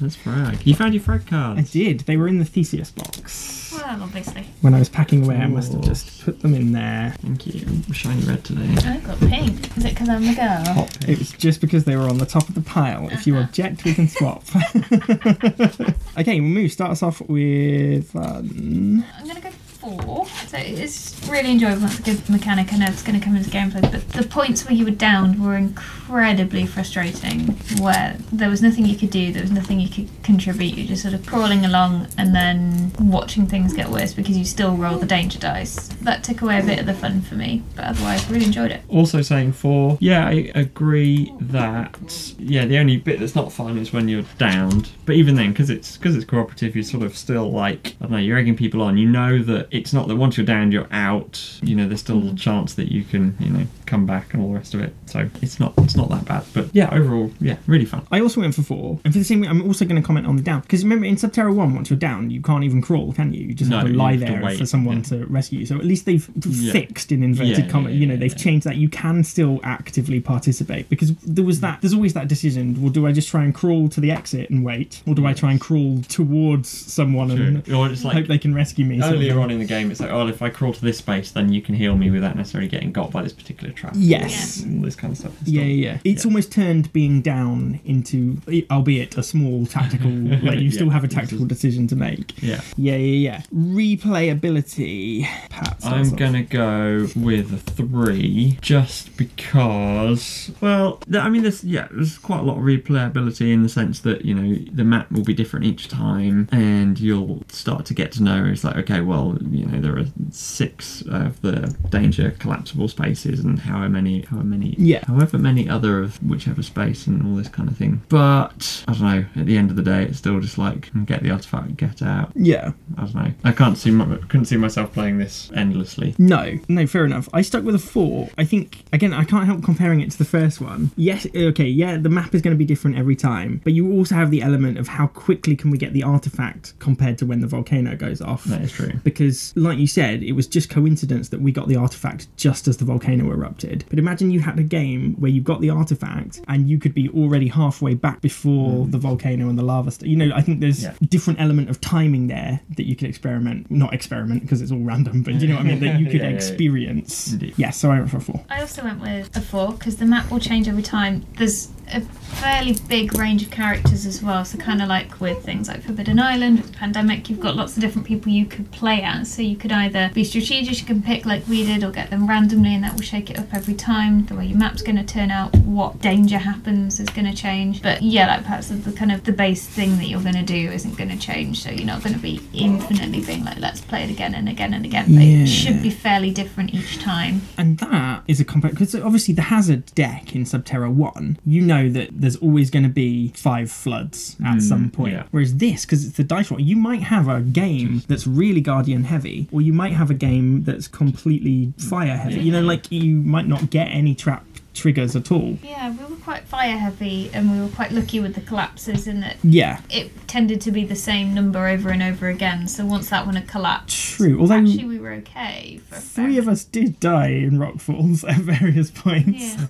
That's 0.00 0.16
frag. 0.16 0.64
You 0.66 0.74
found 0.74 0.94
your 0.94 1.02
frag 1.02 1.26
cards. 1.26 1.58
I 1.60 1.62
did. 1.64 2.00
They 2.00 2.16
were 2.16 2.28
in 2.28 2.38
the 2.38 2.44
Theseus 2.44 2.90
box. 2.90 3.65
Well, 3.76 4.02
obviously. 4.02 4.46
When 4.62 4.74
I 4.74 4.78
was 4.78 4.88
packing 4.88 5.24
away, 5.24 5.36
I 5.36 5.46
must 5.46 5.72
have 5.72 5.82
just 5.82 6.24
put 6.24 6.40
them 6.40 6.54
in 6.54 6.72
there. 6.72 7.14
Thank 7.20 7.46
you. 7.46 7.66
Shiny 7.92 8.22
red 8.22 8.44
today. 8.44 8.68
I've 8.88 9.04
got 9.04 9.18
pink. 9.20 9.76
Is 9.76 9.84
it 9.84 9.90
because 9.90 10.08
I'm 10.08 10.26
the 10.26 10.34
girl? 10.34 10.74
Hot 10.74 11.08
It 11.08 11.18
was 11.18 11.32
just 11.32 11.60
because 11.60 11.84
they 11.84 11.96
were 11.96 12.08
on 12.08 12.18
the 12.18 12.26
top 12.26 12.48
of 12.48 12.54
the 12.54 12.62
pile. 12.62 13.08
If 13.10 13.26
you 13.26 13.36
object, 13.36 13.84
we 13.84 13.94
can 13.94 14.08
swap. 14.08 14.44
okay, 16.18 16.40
we'll 16.40 16.48
move. 16.48 16.72
Start 16.72 16.90
us 16.92 17.02
off 17.02 17.20
with 17.22 18.14
um, 18.16 19.04
I'm 19.18 19.24
going 19.24 19.36
to 19.36 19.42
go 19.42 19.50
four. 19.86 20.26
So 20.48 20.58
it's 20.58 21.28
really 21.28 21.52
enjoyable. 21.52 21.84
It's 21.84 21.98
a 21.98 22.02
good 22.02 22.28
mechanic. 22.28 22.72
I 22.72 22.78
know 22.78 22.86
it's 22.88 23.02
going 23.02 23.18
to 23.18 23.24
come 23.24 23.36
into 23.36 23.50
gameplay, 23.50 23.82
but 23.90 24.08
the 24.10 24.26
points 24.26 24.64
where 24.64 24.74
you 24.74 24.84
were 24.84 24.90
downed 24.90 25.42
were 25.42 25.56
incredibly 25.56 26.66
frustrating. 26.66 27.56
Where 27.80 28.16
there 28.32 28.48
was 28.48 28.62
nothing 28.62 28.86
you 28.86 28.96
could 28.96 29.10
do, 29.10 29.32
there 29.32 29.42
was 29.42 29.52
nothing 29.52 29.80
you 29.80 29.88
could 29.88 30.08
contribute. 30.22 30.76
You're 30.76 30.86
just 30.86 31.02
sort 31.02 31.14
of 31.14 31.24
crawling 31.26 31.64
along 31.64 32.08
and 32.18 32.34
then 32.34 32.92
watching 33.00 33.46
things 33.46 33.72
get 33.72 33.88
worse 33.88 34.12
because 34.14 34.36
you 34.36 34.44
still 34.44 34.76
roll 34.76 34.98
the 34.98 35.06
danger 35.06 35.38
dice. 35.38 35.88
That 36.02 36.24
took 36.24 36.42
away 36.42 36.60
a 36.60 36.62
bit 36.62 36.80
of 36.80 36.86
the 36.86 36.94
fun 36.94 37.22
for 37.22 37.34
me, 37.34 37.62
but 37.74 37.84
otherwise, 37.84 38.28
really 38.30 38.46
enjoyed 38.46 38.70
it. 38.70 38.82
Also 38.88 39.22
saying 39.22 39.52
four. 39.52 39.98
Yeah, 40.00 40.26
I 40.26 40.50
agree 40.54 41.32
that 41.40 42.34
yeah, 42.38 42.64
the 42.66 42.78
only 42.78 42.96
bit 42.96 43.20
that's 43.20 43.34
not 43.34 43.52
fun 43.52 43.78
is 43.78 43.92
when 43.92 44.08
you're 44.08 44.24
downed. 44.38 44.90
But 45.04 45.16
even 45.16 45.36
then, 45.36 45.50
because 45.52 45.70
it's 45.70 45.96
because 45.96 46.16
it's 46.16 46.24
cooperative, 46.24 46.74
you're 46.74 46.84
sort 46.84 47.02
of 47.04 47.16
still 47.16 47.50
like 47.50 47.96
I 48.00 48.04
don't 48.04 48.12
know, 48.12 48.18
you're 48.18 48.38
egging 48.38 48.56
people 48.56 48.82
on. 48.82 48.96
You 48.96 49.08
know 49.08 49.42
that 49.42 49.68
it's 49.76 49.92
not 49.92 50.08
that 50.08 50.16
once 50.16 50.36
you're 50.36 50.46
downed, 50.46 50.72
you're 50.72 50.88
out. 50.90 51.58
You 51.62 51.76
know, 51.76 51.86
there's 51.88 52.00
still 52.00 52.18
a 52.18 52.32
mm. 52.32 52.38
chance 52.38 52.74
that 52.74 52.90
you 52.90 53.04
can 53.04 53.36
you 53.40 53.50
know 53.50 53.66
come 53.86 54.06
back 54.06 54.34
and 54.34 54.42
all 54.42 54.48
the 54.48 54.56
rest 54.56 54.74
of 54.74 54.80
it. 54.80 54.94
So 55.06 55.28
it's 55.42 55.60
not 55.60 55.74
it's 55.78 55.96
not 55.96 56.08
that 56.10 56.24
bad. 56.24 56.44
But 56.52 56.68
yeah, 56.72 56.88
overall, 56.92 57.30
yeah, 57.40 57.56
really 57.66 57.84
fun. 57.84 58.06
I 58.10 58.20
also 58.20 58.40
went 58.40 58.54
for 58.54 58.62
four, 58.62 59.00
and 59.04 59.12
for 59.12 59.18
the 59.18 59.24
same 59.24 59.40
reason, 59.40 59.56
I'm 59.56 59.66
also 59.66 59.84
going 59.84 60.00
to 60.00 60.06
comment 60.06 60.26
on 60.26 60.36
the 60.36 60.42
down 60.42 60.60
because 60.60 60.82
remember 60.82 61.06
in 61.06 61.16
Subterra 61.16 61.54
One, 61.54 61.74
once 61.74 61.90
you're 61.90 61.98
down, 61.98 62.30
you 62.30 62.40
can't 62.40 62.64
even 62.64 62.82
crawl, 62.82 63.12
can 63.12 63.32
you? 63.32 63.44
You 63.44 63.54
just 63.54 63.70
have 63.70 63.86
to 63.86 63.92
lie 63.92 64.12
have 64.12 64.20
there 64.20 64.42
wait, 64.42 64.58
for 64.58 64.66
someone 64.66 64.98
yeah. 64.98 65.02
to 65.04 65.26
rescue 65.26 65.60
you. 65.60 65.66
So 65.66 65.76
at 65.76 65.84
least 65.84 66.06
they've 66.06 66.28
Yeah. 66.44 66.72
fixed 66.72 67.12
in 67.12 67.22
inverted 67.22 67.58
Yeah, 67.58 67.68
commas. 67.68 67.94
you 67.96 68.06
know, 68.06 68.16
they've 68.16 68.36
changed 68.36 68.66
that. 68.66 68.76
You 68.76 68.88
can 68.88 69.24
still 69.24 69.60
actively 69.62 70.20
participate 70.20 70.88
because 70.88 71.14
there 71.16 71.44
was 71.44 71.58
mm. 71.58 71.62
that. 71.62 71.80
There's 71.80 71.94
always 71.94 72.14
that 72.14 72.28
decision. 72.28 72.80
Well, 72.80 72.90
do 72.90 73.06
I 73.06 73.12
just 73.12 73.28
try 73.28 73.44
and 73.44 73.54
crawl 73.54 73.88
to 73.88 74.00
the 74.00 74.10
exit 74.10 74.50
and 74.50 74.64
wait, 74.64 75.02
or 75.06 75.14
do 75.14 75.26
I 75.26 75.32
try 75.32 75.50
and 75.50 75.60
crawl 75.60 76.02
towards 76.08 76.68
someone 76.68 77.30
and 77.30 77.66
like 77.68 78.14
hope 78.14 78.26
they 78.26 78.38
can 78.38 78.54
rescue 78.54 78.84
me? 78.84 79.00
sort 79.00 79.14
of 79.14 79.20
earlier 79.20 79.40
on 79.40 79.50
in 79.50 79.58
the 79.58 79.65
game 79.66 79.76
game, 79.76 79.90
it's 79.90 80.00
like, 80.00 80.10
oh, 80.10 80.26
if 80.26 80.40
I 80.40 80.48
crawl 80.48 80.72
to 80.72 80.80
this 80.80 80.96
space, 80.98 81.30
then 81.32 81.52
you 81.52 81.60
can 81.60 81.74
heal 81.74 81.96
me 81.96 82.10
without 82.10 82.34
necessarily 82.36 82.68
getting 82.68 82.92
got 82.92 83.10
by 83.10 83.22
this 83.22 83.32
particular 83.34 83.72
trap. 83.74 83.92
Yes. 83.96 84.64
All 84.64 84.80
this 84.80 84.96
kind 84.96 85.12
of 85.12 85.18
stuff. 85.18 85.32
Yeah, 85.44 85.62
yeah, 85.62 85.90
yeah. 85.92 85.98
It's 86.04 86.24
Yeah. 86.24 86.28
almost 86.30 86.50
turned 86.52 86.92
being 86.94 87.20
down 87.20 87.80
into, 87.84 88.40
albeit 88.70 89.18
a 89.18 89.22
small 89.22 89.66
tactical, 89.66 90.10
like 90.42 90.60
you 90.60 90.70
still 90.70 90.86
Yeah, 90.86 90.92
have 90.94 91.04
a 91.04 91.08
tactical 91.08 91.42
is- 91.44 91.48
decision 91.48 91.86
to 91.88 91.96
make. 91.96 92.42
Yeah. 92.42 92.60
Yeah, 92.76 92.96
yeah, 92.96 93.30
yeah. 93.30 93.42
Replayability. 93.54 95.26
Pat, 95.50 95.76
I'm 95.84 96.14
gonna 96.16 96.42
go 96.42 97.06
with 97.16 97.52
a 97.52 97.58
three, 97.58 98.58
just 98.60 99.16
because. 99.16 100.50
Well, 100.60 100.96
th- 101.10 101.22
I 101.22 101.28
mean, 101.28 101.42
there's 101.42 101.64
yeah, 101.64 101.88
there's 101.90 102.18
quite 102.18 102.40
a 102.40 102.42
lot 102.42 102.56
of 102.58 102.62
replayability 102.64 103.52
in 103.52 103.62
the 103.62 103.68
sense 103.68 104.00
that 104.00 104.24
you 104.24 104.34
know 104.34 104.56
the 104.72 104.84
map 104.84 105.10
will 105.10 105.22
be 105.24 105.34
different 105.34 105.66
each 105.66 105.88
time, 105.88 106.48
and 106.52 106.98
you'll 106.98 107.42
start 107.48 107.86
to 107.86 107.94
get 107.94 108.12
to 108.12 108.22
know. 108.22 108.44
It's 108.44 108.64
like 108.64 108.76
okay, 108.76 109.00
well, 109.00 109.36
you 109.50 109.66
know, 109.66 109.80
there 109.80 109.98
are 109.98 110.06
six 110.30 111.02
of 111.10 111.40
the 111.42 111.74
danger 111.90 112.34
collapsible 112.38 112.88
spaces, 112.88 113.40
and 113.40 113.58
however 113.58 113.88
many, 113.88 114.22
however 114.22 114.46
many, 114.46 114.74
Yeah. 114.78 115.04
however 115.06 115.38
many 115.38 115.68
other 115.68 116.02
of 116.02 116.22
whichever 116.22 116.62
space, 116.62 117.06
and 117.06 117.26
all 117.26 117.34
this 117.36 117.48
kind 117.48 117.68
of 117.68 117.76
thing. 117.76 118.02
But 118.08 118.84
I 118.88 118.92
don't 118.92 119.02
know. 119.02 119.24
At 119.36 119.46
the 119.46 119.56
end 119.56 119.70
of 119.70 119.76
the 119.76 119.82
day, 119.82 120.04
it's 120.04 120.18
still 120.18 120.40
just 120.40 120.58
like 120.58 120.90
get 121.06 121.22
the 121.22 121.30
artifact, 121.30 121.76
get 121.76 122.02
out. 122.02 122.32
Yeah. 122.34 122.72
I 122.96 123.02
don't 123.02 123.14
know. 123.14 123.32
I 123.44 123.52
can't 123.52 123.78
see. 123.78 123.90
My, 123.90 124.04
couldn't 124.28 124.46
see 124.46 124.56
myself 124.56 124.92
playing 124.92 125.18
this 125.18 125.50
endlessly. 125.54 126.14
No, 126.18 126.58
no, 126.68 126.86
fair 126.86 127.04
enough. 127.04 127.28
I 127.32 127.42
stuck 127.42 127.64
with 127.64 127.74
a 127.74 127.78
four. 127.78 128.28
I 128.38 128.44
think 128.44 128.84
again, 128.92 129.12
I 129.12 129.24
can't 129.24 129.46
help 129.46 129.62
comparing 129.62 130.00
it 130.00 130.10
to 130.12 130.18
the 130.18 130.24
first 130.24 130.60
one. 130.60 130.90
Yes, 130.96 131.26
okay, 131.34 131.66
yeah, 131.66 131.96
the 131.96 132.08
map 132.08 132.34
is 132.34 132.42
going 132.42 132.54
to 132.54 132.58
be 132.58 132.64
different 132.64 132.96
every 132.96 133.16
time, 133.16 133.60
but 133.64 133.72
you 133.72 133.92
also 133.92 134.14
have 134.14 134.30
the 134.30 134.42
element 134.42 134.78
of 134.78 134.88
how 134.88 135.06
quickly 135.08 135.56
can 135.56 135.70
we 135.70 135.78
get 135.78 135.92
the 135.92 136.02
artifact 136.02 136.74
compared 136.78 137.18
to 137.18 137.26
when 137.26 137.40
the 137.40 137.46
volcano 137.46 137.96
goes 137.96 138.20
off. 138.20 138.44
That 138.44 138.62
is 138.62 138.72
true. 138.72 138.92
Because, 139.04 139.35
like 139.56 139.78
you 139.78 139.86
said, 139.86 140.22
it 140.22 140.32
was 140.32 140.46
just 140.46 140.70
coincidence 140.70 141.28
that 141.30 141.40
we 141.40 141.52
got 141.52 141.68
the 141.68 141.76
artifact 141.76 142.28
just 142.36 142.68
as 142.68 142.76
the 142.76 142.84
volcano 142.84 143.30
erupted. 143.30 143.84
But 143.88 143.98
imagine 143.98 144.30
you 144.30 144.40
had 144.40 144.58
a 144.58 144.62
game 144.62 145.14
where 145.18 145.30
you 145.30 145.40
got 145.40 145.60
the 145.60 145.70
artifact 145.70 146.40
and 146.48 146.68
you 146.68 146.78
could 146.78 146.94
be 146.94 147.08
already 147.10 147.48
halfway 147.48 147.94
back 147.94 148.20
before 148.20 148.86
mm. 148.86 148.90
the 148.90 148.98
volcano 148.98 149.48
and 149.48 149.58
the 149.58 149.62
lava. 149.62 149.90
St- 149.90 150.08
you 150.10 150.16
know, 150.16 150.30
I 150.34 150.42
think 150.42 150.60
there's 150.60 150.82
Yeah. 150.82 150.94
different 151.08 151.40
element 151.40 151.70
of 151.70 151.80
timing 151.80 152.26
there 152.28 152.60
that 152.76 152.86
you 152.86 152.96
could 152.96 153.08
experiment. 153.08 153.70
Not 153.70 153.92
experiment 153.94 154.42
because 154.42 154.62
it's 154.62 154.72
all 154.72 154.80
random, 154.80 155.22
but 155.22 155.34
you 155.34 155.48
know 155.48 155.56
what 155.56 155.66
I 155.66 155.68
mean. 155.68 155.80
That 155.80 156.00
you 156.00 156.06
could 156.10 156.14
Yeah, 156.16 156.22
yeah, 156.24 156.28
yeah. 156.30 156.36
experience. 156.36 157.32
Indeed. 157.32 157.54
Yeah, 157.56 157.70
so 157.70 157.90
I 157.90 157.98
went 157.98 158.10
for 158.10 158.18
a 158.18 158.20
four. 158.20 158.44
I 158.50 158.60
also 158.60 158.82
went 158.82 159.00
with 159.00 159.36
a 159.36 159.40
four 159.40 159.72
because 159.72 159.96
the 159.96 160.06
map 160.06 160.30
will 160.30 160.40
change 160.40 160.68
every 160.68 160.82
time. 160.82 161.24
There's 161.36 161.68
a 161.92 162.00
fairly 162.00 162.76
big 162.88 163.16
range 163.18 163.42
of 163.42 163.50
characters 163.50 164.04
as 164.06 164.22
well. 164.22 164.44
So 164.44 164.58
kind 164.58 164.82
of 164.82 164.88
like 164.88 165.20
with 165.20 165.42
things 165.44 165.68
like 165.68 165.82
Forbidden 165.82 166.18
Island, 166.18 166.60
with 166.60 166.74
Pandemic, 166.74 167.30
you've 167.30 167.40
got 167.40 167.56
lots 167.56 167.76
of 167.76 167.80
different 167.80 168.06
people 168.06 168.30
you 168.30 168.44
could 168.46 168.70
play 168.72 169.02
as. 169.02 169.32
So 169.32 169.42
you 169.42 169.56
could 169.56 169.72
either 169.72 170.10
be 170.12 170.24
strategic, 170.24 170.78
you 170.80 170.86
can 170.86 171.02
pick 171.02 171.24
like 171.24 171.46
we 171.48 171.64
did, 171.64 171.82
or 171.84 171.90
get 171.90 172.10
them 172.10 172.26
randomly, 172.28 172.74
and 172.74 172.84
that 172.84 172.94
will 172.94 173.02
shake 173.02 173.30
it 173.30 173.38
up 173.38 173.52
every 173.54 173.74
time. 173.74 174.26
The 174.26 174.34
way 174.34 174.46
your 174.46 174.58
map's 174.58 174.82
going 174.82 174.96
to 174.96 175.04
turn 175.04 175.30
out, 175.30 175.54
what 175.56 176.00
danger 176.02 176.38
happens 176.38 177.00
is 177.00 177.08
going 177.10 177.26
to 177.30 177.34
change. 177.36 177.82
But 177.82 178.02
yeah, 178.02 178.26
like 178.26 178.42
perhaps 178.42 178.68
the 178.68 178.92
kind 178.92 179.12
of 179.12 179.24
the 179.24 179.32
base 179.32 179.66
thing 179.66 179.96
that 179.98 180.06
you're 180.06 180.22
going 180.22 180.34
to 180.34 180.42
do 180.42 180.70
isn't 180.70 180.96
going 180.96 181.10
to 181.10 181.18
change. 181.18 181.62
So 181.62 181.70
you're 181.70 181.86
not 181.86 182.02
going 182.02 182.14
to 182.14 182.20
be 182.20 182.40
infinitely 182.52 183.24
being 183.24 183.44
like, 183.44 183.58
let's 183.58 183.80
play 183.80 184.02
it 184.04 184.10
again 184.10 184.34
and 184.34 184.48
again 184.48 184.74
and 184.74 184.84
again. 184.84 185.04
But 185.06 185.22
Yeah. 185.22 185.44
it 185.44 185.46
should 185.46 185.82
be 185.82 185.90
fairly 185.90 186.30
different 186.32 186.74
each 186.74 186.98
time. 186.98 187.42
And 187.56 187.78
that 187.78 188.22
is 188.26 188.40
a 188.40 188.44
complex 188.44 188.74
because 188.74 188.94
obviously 188.96 189.34
the 189.34 189.42
hazard 189.42 189.86
deck 189.94 190.34
in 190.34 190.44
Subterra 190.44 190.92
One, 190.92 191.38
you 191.46 191.62
know 191.62 191.75
that 191.84 192.08
there's 192.12 192.36
always 192.36 192.70
going 192.70 192.82
to 192.82 192.88
be 192.88 193.28
five 193.28 193.70
floods 193.70 194.36
at 194.44 194.62
some 194.62 194.90
mm, 194.90 194.92
point. 194.92 195.12
yeah. 195.14 195.24
Whereas 195.30 195.56
this, 195.56 195.84
because 195.84 196.06
it's 196.06 196.16
the 196.16 196.24
dice 196.24 196.50
roll, 196.50 196.60
you 196.60 196.76
might 196.76 197.02
have 197.02 197.28
a 197.28 197.40
game 197.40 198.02
that's 198.08 198.26
really 198.26 198.60
Guardian 198.60 199.04
heavy, 199.04 199.48
or 199.52 199.60
you 199.60 199.72
might 199.72 199.92
have 199.92 200.10
a 200.10 200.14
game 200.14 200.64
that's 200.64 200.88
completely 200.88 201.72
fire 201.78 202.16
heavy. 202.16 202.40
You 202.40 202.52
know, 202.52 202.62
like 202.62 202.90
you 202.90 203.16
might 203.16 203.46
not 203.46 203.70
get 203.70 203.86
any 203.86 204.14
trap 204.14 204.44
triggers 204.76 205.16
at 205.16 205.32
all. 205.32 205.58
Yeah, 205.62 205.90
we 205.90 206.04
were 206.04 206.20
quite 206.20 206.44
fire 206.44 206.76
heavy 206.76 207.30
and 207.32 207.50
we 207.50 207.60
were 207.60 207.72
quite 207.74 207.92
lucky 207.92 208.20
with 208.20 208.34
the 208.34 208.40
collapses 208.40 209.06
in 209.06 209.20
that 209.20 209.36
Yeah, 209.42 209.80
it 209.90 210.28
tended 210.28 210.60
to 210.62 210.70
be 210.70 210.84
the 210.84 210.96
same 210.96 211.34
number 211.34 211.66
over 211.66 211.90
and 211.90 212.02
over 212.02 212.28
again. 212.28 212.68
So 212.68 212.84
once 212.84 213.10
that 213.10 213.26
one 213.26 213.36
had 213.36 213.48
collapsed, 213.48 213.96
true. 214.16 214.40
Although 214.40 214.56
actually 214.56 214.84
we 214.84 214.98
were 214.98 215.12
okay 215.12 215.80
for 215.88 215.96
a 215.96 216.00
fair 216.00 216.26
three 216.26 216.38
of 216.38 216.48
us 216.48 216.64
did 216.64 217.00
die 217.00 217.28
in 217.28 217.58
rock 217.58 217.78
falls 217.78 218.24
at 218.32 218.36
various 218.36 218.90
points. 218.90 219.26
Yeah. 219.28 219.66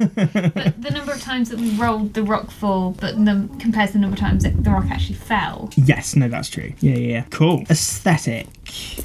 but 0.55 0.83
the 0.83 0.91
number 0.93 1.13
of 1.13 1.21
times 1.21 1.51
that 1.51 1.59
we 1.59 1.71
rolled 1.77 2.15
the 2.15 2.23
rock 2.23 2.51
fall, 2.51 2.93
but 2.93 3.17
the, 3.25 3.49
compared 3.59 3.89
to 3.89 3.93
the 3.95 3.99
number 4.01 4.15
of 4.15 4.21
times 4.21 4.43
that 4.45 4.65
the 4.65 4.71
rock 4.71 4.87
actually 4.91 5.17
fell. 5.17 5.71
Yes, 5.77 6.17
no, 6.17 6.29
that's 6.29 6.49
true. 6.49 6.73
Yeah, 6.81 6.95
yeah, 6.95 7.13
yeah. 7.13 7.25
Cool. 7.31 7.65
Aesthetic. 7.71 8.47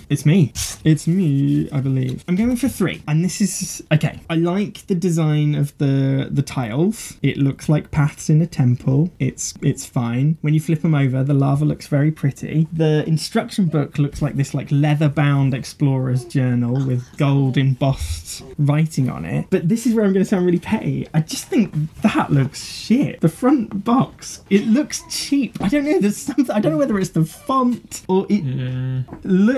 It's 0.10 0.26
me. 0.26 0.52
It's 0.84 1.08
me, 1.08 1.70
I 1.72 1.80
believe. 1.80 2.24
I'm 2.28 2.36
going 2.36 2.56
for 2.56 2.68
three. 2.68 3.02
And 3.08 3.24
this 3.24 3.40
is 3.40 3.82
okay. 3.94 4.20
I 4.30 4.36
like 4.36 4.86
the 4.88 4.96
design 4.96 5.56
of 5.56 5.78
the 5.78 6.28
the 6.32 6.42
tiles. 6.42 7.18
It 7.22 7.38
looks 7.38 7.70
like 7.70 7.92
paths 7.92 8.30
in 8.30 8.42
a 8.42 8.48
temple. 8.48 9.12
It's 9.20 9.54
it's 9.62 9.86
fine. 9.86 10.38
When 10.42 10.54
you 10.54 10.60
flip 10.60 10.82
them 10.82 10.96
over, 10.96 11.24
the 11.24 11.34
lava 11.34 11.64
looks 11.66 11.88
very 11.88 12.12
pretty. 12.12 12.68
The 12.74 13.06
instruction 13.08 13.68
book 13.68 13.98
looks 14.00 14.22
like 14.22 14.36
this 14.36 14.54
like 14.54 14.68
leather 14.72 15.08
bound 15.10 15.54
explorer's 15.54 16.26
journal 16.26 16.74
with 16.86 17.06
gold 17.18 17.58
embossed 17.58 18.44
writing 18.58 19.10
on 19.10 19.24
it. 19.26 19.46
But 19.50 19.70
this 19.70 19.86
is 19.86 19.94
where 19.94 20.04
I'm 20.06 20.14
going 20.14 20.26
to 20.26 20.30
sound 20.30 20.46
really 20.46 20.60
petty. 20.60 21.08
I 21.14 21.22
just 21.22 21.46
think 21.46 21.74
that 22.02 22.32
looks 22.32 22.64
shit. 22.66 23.22
The 23.22 23.30
front 23.30 23.84
box, 23.86 24.44
it 24.50 24.66
looks 24.68 25.04
cheap. 25.10 25.62
I 25.62 25.68
don't 25.68 25.86
know. 25.86 26.00
There's 26.00 26.18
something. 26.18 26.50
I 26.52 26.60
don't 26.60 26.72
know 26.74 26.78
whether 26.80 26.98
it's 27.00 27.12
the 27.12 27.24
font 27.26 28.02
or 28.08 28.26
it 28.30 28.44
Yeah. 28.44 29.04
looks 29.24 29.51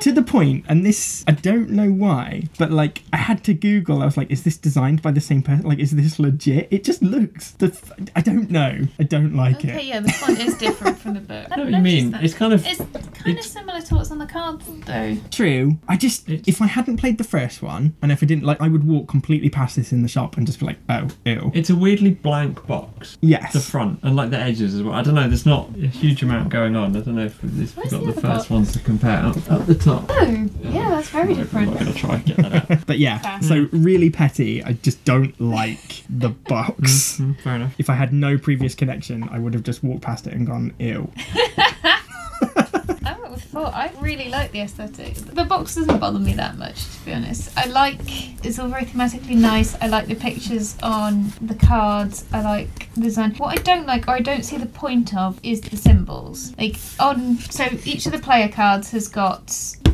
to 0.00 0.12
the. 0.12 0.62
And 0.68 0.84
this, 0.84 1.24
I 1.26 1.32
don't 1.32 1.70
know 1.70 1.90
why, 1.90 2.44
but 2.58 2.70
like 2.70 3.02
I 3.12 3.16
had 3.16 3.42
to 3.44 3.54
Google. 3.54 4.02
I 4.02 4.04
was 4.04 4.16
like, 4.16 4.30
is 4.30 4.42
this 4.44 4.56
designed 4.58 5.00
by 5.00 5.10
the 5.12 5.20
same 5.20 5.42
person? 5.42 5.66
Like, 5.66 5.78
is 5.78 5.92
this 5.92 6.18
legit? 6.18 6.68
It 6.70 6.84
just 6.84 7.02
looks. 7.02 7.52
The. 7.52 7.66
f- 7.66 7.92
I 8.14 8.20
don't 8.20 8.50
know. 8.50 8.80
I 8.98 9.02
don't 9.04 9.34
like 9.34 9.56
Okay, 9.56 9.78
it. 9.78 9.84
yeah, 9.86 10.00
the 10.00 10.10
font 10.10 10.38
is 10.38 10.56
different 10.58 10.98
from 10.98 11.14
the 11.14 11.20
book. 11.20 11.46
I 11.52 11.56
know 11.56 11.64
what 11.64 11.72
you 11.72 11.78
mean. 11.80 12.14
It's 12.20 12.34
kind 12.34 12.52
of. 12.52 12.66
It's 12.66 12.82
kind 13.14 13.38
of 13.38 13.44
similar 13.44 13.80
to 13.80 13.94
what's 13.94 14.10
on 14.10 14.18
the 14.18 14.26
cards, 14.26 14.64
though. 14.84 15.16
True. 15.30 15.78
I 15.88 15.96
just, 15.96 16.28
It's- 16.28 16.46
if 16.46 16.60
I 16.60 16.66
hadn't 16.66 16.98
played 16.98 17.18
the 17.18 17.24
first 17.24 17.62
one, 17.62 17.96
and 18.02 18.12
if 18.12 18.22
I 18.22 18.26
didn't 18.26 18.44
like, 18.44 18.60
I 18.60 18.68
would 18.68 18.86
walk 18.86 19.08
completely 19.08 19.48
past 19.50 19.76
this 19.76 19.92
in 19.92 20.02
the 20.02 20.08
shop 20.08 20.36
and 20.36 20.46
just 20.46 20.60
be 20.60 20.66
like, 20.66 20.78
oh, 20.90 21.08
ew. 21.24 21.50
It's 21.54 21.70
a 21.70 21.76
weirdly 21.76 22.10
blank 22.10 22.66
box. 22.66 23.16
Yes. 23.22 23.52
The 23.52 23.60
front 23.60 24.00
and 24.02 24.14
like 24.16 24.30
the 24.30 24.38
edges 24.38 24.74
as 24.74 24.82
well. 24.82 24.94
I 24.94 25.02
don't 25.02 25.14
know. 25.14 25.26
There's 25.28 25.46
not 25.46 25.70
a 25.76 25.86
huge 25.86 26.22
amount 26.22 26.50
going 26.50 26.76
on. 26.76 26.94
I 26.96 27.00
don't 27.00 27.14
know 27.16 27.24
if 27.24 27.42
we've 27.42 27.74
Where's 27.76 27.90
got 27.90 28.00
the 28.04 28.12
the 28.12 28.12
first 28.12 28.22
box? 28.22 28.50
ones 28.50 28.72
to 28.72 28.78
compare 28.80 29.05
up, 29.08 29.50
up 29.50 29.66
the 29.66 29.74
top. 29.74 30.04
Oh, 30.08 30.48
yeah, 30.62 30.90
that's 30.90 31.08
very 31.10 31.34
different. 31.34 31.68
I'm 31.68 31.74
different. 31.74 31.74
not 31.74 31.78
gonna 31.78 31.92
try 31.94 32.14
and 32.16 32.24
get 32.24 32.36
that 32.36 32.70
out. 32.70 32.76
But 32.86 32.98
yeah, 32.98 33.18
Fair. 33.18 33.42
so 33.42 33.68
really 33.72 34.10
petty. 34.10 34.62
I 34.62 34.72
just 34.74 35.04
don't 35.04 35.38
like 35.40 36.02
the 36.08 36.28
box. 36.30 37.18
Mm, 37.18 37.40
fair 37.40 37.54
enough. 37.56 37.74
If 37.78 37.90
I 37.90 37.94
had 37.94 38.12
no 38.12 38.38
previous 38.38 38.74
connection, 38.74 39.28
I 39.28 39.38
would 39.38 39.54
have 39.54 39.62
just 39.64 39.82
walked 39.82 40.02
past 40.02 40.26
it 40.26 40.34
and 40.34 40.46
gone, 40.46 40.74
ew. 40.78 41.10
Four. 43.56 43.74
I 43.74 43.90
really 44.00 44.28
like 44.28 44.52
the 44.52 44.60
aesthetic. 44.60 45.14
The 45.14 45.44
box 45.44 45.76
doesn't 45.76 45.98
bother 45.98 46.18
me 46.18 46.34
that 46.34 46.58
much, 46.58 46.84
to 46.98 47.04
be 47.06 47.14
honest. 47.14 47.56
I 47.56 47.64
like 47.64 47.98
it's 48.44 48.58
all 48.58 48.68
very 48.68 48.84
thematically 48.84 49.34
nice. 49.34 49.74
I 49.80 49.86
like 49.86 50.08
the 50.08 50.14
pictures 50.14 50.76
on 50.82 51.32
the 51.40 51.54
cards. 51.54 52.26
I 52.34 52.42
like 52.42 52.92
the 52.92 53.00
design. 53.00 53.34
What 53.36 53.58
I 53.58 53.62
don't 53.62 53.86
like, 53.86 54.08
or 54.08 54.10
I 54.10 54.20
don't 54.20 54.44
see 54.44 54.58
the 54.58 54.66
point 54.66 55.16
of, 55.16 55.40
is 55.42 55.62
the 55.62 55.78
symbols. 55.78 56.54
Like 56.58 56.76
on, 57.00 57.36
so 57.38 57.64
each 57.86 58.04
of 58.04 58.12
the 58.12 58.18
player 58.18 58.48
cards 58.48 58.90
has 58.90 59.08
got. 59.08 59.46